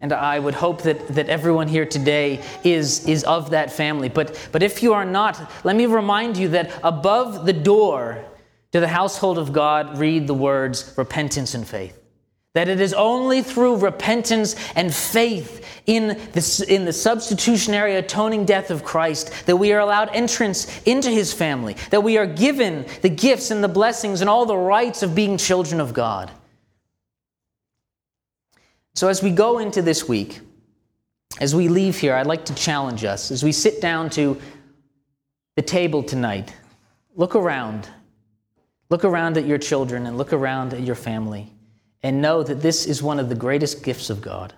And 0.02 0.12
I 0.12 0.38
would 0.38 0.56
hope 0.56 0.82
that, 0.82 1.08
that 1.16 1.30
everyone 1.30 1.70
here 1.70 1.86
today 1.86 2.44
is, 2.66 3.08
is 3.08 3.24
of 3.24 3.52
that 3.52 3.72
family. 3.72 4.10
But, 4.10 4.50
but 4.52 4.62
if 4.62 4.84
you 4.84 4.92
are 4.92 5.06
not, 5.06 5.50
let 5.64 5.78
me 5.78 5.86
remind 5.86 6.36
you 6.36 6.50
that 6.50 6.78
above 6.84 7.46
the 7.46 7.54
door 7.54 8.26
to 8.74 8.82
the 8.82 8.90
household 8.90 9.38
of 9.38 9.54
God 9.54 9.98
read 9.98 10.28
the 10.28 10.34
words 10.34 10.94
repentance 10.98 11.54
and 11.54 11.66
faith. 11.66 11.98
That 12.56 12.70
it 12.70 12.80
is 12.80 12.94
only 12.94 13.42
through 13.42 13.76
repentance 13.78 14.56
and 14.76 14.94
faith 14.94 15.66
in 15.86 16.08
the, 16.08 16.66
in 16.70 16.86
the 16.86 16.94
substitutionary 16.94 17.98
atoning 17.98 18.46
death 18.46 18.72
of 18.72 18.86
Christ 18.86 19.46
that 19.46 19.58
we 19.58 19.74
are 19.74 19.80
allowed 19.80 20.10
entrance 20.14 20.82
into 20.84 21.12
his 21.12 21.34
family, 21.34 21.76
that 21.90 22.02
we 22.02 22.18
are 22.18 22.26
given 22.26 22.86
the 23.02 23.10
gifts 23.10 23.52
and 23.52 23.62
the 23.62 23.68
blessings 23.68 24.22
and 24.22 24.30
all 24.30 24.46
the 24.46 24.56
rights 24.56 25.04
of 25.04 25.14
being 25.14 25.38
children 25.38 25.82
of 25.82 25.94
God. 25.94 26.32
So, 28.94 29.10
as 29.10 29.22
we 29.22 29.32
go 29.32 29.60
into 29.60 29.82
this 29.82 30.08
week, 30.08 30.40
as 31.42 31.54
we 31.54 31.68
leave 31.68 32.00
here, 32.00 32.16
I'd 32.16 32.26
like 32.26 32.46
to 32.46 32.56
challenge 32.56 33.04
us 33.04 33.32
as 33.32 33.44
we 33.44 33.52
sit 33.52 33.82
down 33.82 34.10
to 34.12 34.40
the 35.58 35.62
table 35.62 36.04
tonight. 36.04 36.56
Look 37.18 37.36
around. 37.36 37.90
Look 38.90 39.04
around 39.04 39.38
at 39.38 39.46
your 39.46 39.58
children 39.58 40.06
and 40.06 40.18
look 40.18 40.32
around 40.32 40.74
at 40.74 40.80
your 40.80 40.96
family 40.96 41.52
and 42.04 42.22
know 42.22 42.44
that 42.44 42.62
this 42.62 42.86
is 42.86 43.02
one 43.02 43.20
of 43.20 43.30
the 43.30 43.36
greatest 43.36 43.84
gifts 43.84 44.10
of 44.10 44.22
God. 44.22 44.54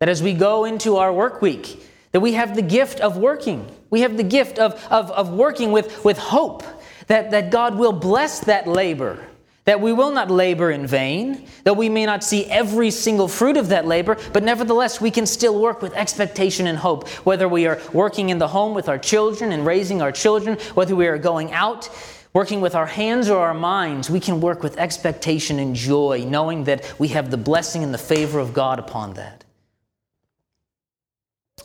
That 0.00 0.08
as 0.08 0.22
we 0.22 0.32
go 0.32 0.64
into 0.64 0.96
our 0.96 1.12
work 1.12 1.42
week, 1.42 1.84
that 2.12 2.20
we 2.20 2.32
have 2.32 2.54
the 2.54 2.62
gift 2.62 3.00
of 3.00 3.16
working. 3.16 3.70
We 3.90 4.00
have 4.00 4.16
the 4.16 4.22
gift 4.22 4.58
of, 4.58 4.74
of, 4.90 5.10
of 5.10 5.30
working 5.30 5.72
with, 5.72 6.04
with 6.04 6.18
hope 6.18 6.62
that, 7.08 7.32
that 7.32 7.50
God 7.50 7.76
will 7.76 7.92
bless 7.92 8.40
that 8.40 8.66
labor, 8.66 9.24
that 9.64 9.80
we 9.80 9.92
will 9.92 10.10
not 10.10 10.30
labor 10.30 10.70
in 10.70 10.86
vain, 10.86 11.46
that 11.64 11.76
we 11.76 11.88
may 11.88 12.06
not 12.06 12.24
see 12.24 12.46
every 12.46 12.90
single 12.90 13.28
fruit 13.28 13.56
of 13.56 13.68
that 13.68 13.86
labor, 13.86 14.16
but 14.32 14.42
nevertheless 14.42 15.00
we 15.00 15.10
can 15.10 15.26
still 15.26 15.60
work 15.60 15.82
with 15.82 15.94
expectation 15.94 16.66
and 16.66 16.78
hope, 16.78 17.08
whether 17.26 17.48
we 17.48 17.66
are 17.66 17.80
working 17.92 18.30
in 18.30 18.38
the 18.38 18.48
home 18.48 18.74
with 18.74 18.88
our 18.88 18.98
children 18.98 19.52
and 19.52 19.66
raising 19.66 20.00
our 20.00 20.12
children, 20.12 20.58
whether 20.74 20.96
we 20.96 21.06
are 21.06 21.18
going 21.18 21.52
out 21.52 21.90
Working 22.34 22.60
with 22.60 22.74
our 22.74 22.86
hands 22.86 23.30
or 23.30 23.38
our 23.38 23.54
minds, 23.54 24.10
we 24.10 24.20
can 24.20 24.40
work 24.40 24.62
with 24.62 24.76
expectation 24.76 25.58
and 25.58 25.74
joy, 25.74 26.24
knowing 26.26 26.64
that 26.64 26.98
we 26.98 27.08
have 27.08 27.30
the 27.30 27.36
blessing 27.36 27.82
and 27.82 27.92
the 27.92 27.98
favor 27.98 28.38
of 28.38 28.52
God 28.52 28.78
upon 28.78 29.14
that. 29.14 29.44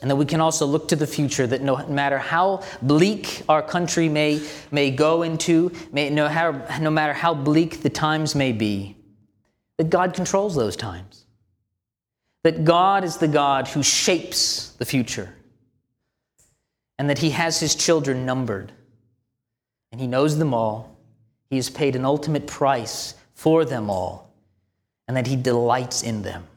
And 0.00 0.10
that 0.10 0.16
we 0.16 0.24
can 0.24 0.40
also 0.40 0.66
look 0.66 0.88
to 0.88 0.96
the 0.96 1.06
future 1.06 1.46
that 1.46 1.62
no 1.62 1.86
matter 1.86 2.18
how 2.18 2.62
bleak 2.82 3.42
our 3.48 3.62
country 3.62 4.08
may, 4.08 4.40
may 4.70 4.90
go 4.90 5.22
into, 5.22 5.70
may, 5.92 6.10
no, 6.10 6.28
how, 6.28 6.50
no 6.80 6.90
matter 6.90 7.12
how 7.12 7.34
bleak 7.34 7.82
the 7.82 7.90
times 7.90 8.34
may 8.34 8.52
be, 8.52 8.96
that 9.78 9.90
God 9.90 10.14
controls 10.14 10.56
those 10.56 10.76
times. 10.76 11.26
That 12.42 12.64
God 12.64 13.04
is 13.04 13.18
the 13.18 13.28
God 13.28 13.68
who 13.68 13.82
shapes 13.82 14.70
the 14.78 14.84
future. 14.84 15.34
And 16.98 17.08
that 17.08 17.18
He 17.18 17.30
has 17.30 17.60
His 17.60 17.74
children 17.74 18.26
numbered 18.26 18.72
and 19.94 20.00
He 20.00 20.08
knows 20.08 20.38
them 20.38 20.52
all. 20.52 20.98
He 21.50 21.54
has 21.54 21.70
paid 21.70 21.94
an 21.94 22.04
ultimate 22.04 22.48
price 22.48 23.14
for 23.34 23.64
them 23.64 23.88
all, 23.88 24.28
and 25.06 25.16
that 25.16 25.28
He 25.28 25.36
delights 25.36 26.02
in 26.02 26.22
them. 26.22 26.48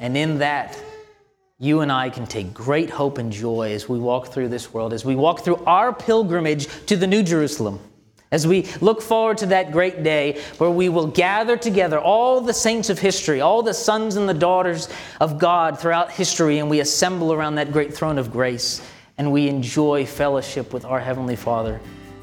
And 0.00 0.16
in 0.16 0.38
that, 0.38 0.80
you 1.58 1.80
and 1.80 1.92
I 1.92 2.08
can 2.08 2.24
take 2.24 2.54
great 2.54 2.88
hope 2.88 3.18
and 3.18 3.30
joy 3.30 3.72
as 3.74 3.90
we 3.90 3.98
walk 3.98 4.28
through 4.28 4.48
this 4.48 4.72
world, 4.72 4.94
as 4.94 5.04
we 5.04 5.14
walk 5.14 5.40
through 5.40 5.56
our 5.66 5.92
pilgrimage 5.92 6.66
to 6.86 6.96
the 6.96 7.06
New 7.06 7.22
Jerusalem, 7.22 7.78
as 8.30 8.46
we 8.46 8.62
look 8.80 9.02
forward 9.02 9.36
to 9.36 9.46
that 9.48 9.70
great 9.70 10.02
day 10.02 10.40
where 10.56 10.70
we 10.70 10.88
will 10.88 11.08
gather 11.08 11.58
together 11.58 11.98
all 11.98 12.40
the 12.40 12.54
saints 12.54 12.88
of 12.88 12.98
history, 12.98 13.42
all 13.42 13.62
the 13.62 13.74
sons 13.74 14.16
and 14.16 14.26
the 14.26 14.32
daughters 14.32 14.88
of 15.20 15.38
God 15.38 15.78
throughout 15.78 16.10
history, 16.10 16.56
and 16.56 16.70
we 16.70 16.80
assemble 16.80 17.34
around 17.34 17.56
that 17.56 17.70
great 17.70 17.92
throne 17.92 18.16
of 18.16 18.32
grace, 18.32 18.80
and 19.18 19.30
we 19.30 19.46
enjoy 19.46 20.06
fellowship 20.06 20.72
with 20.72 20.86
our 20.86 21.00
Heavenly 21.00 21.36
Father 21.36 21.78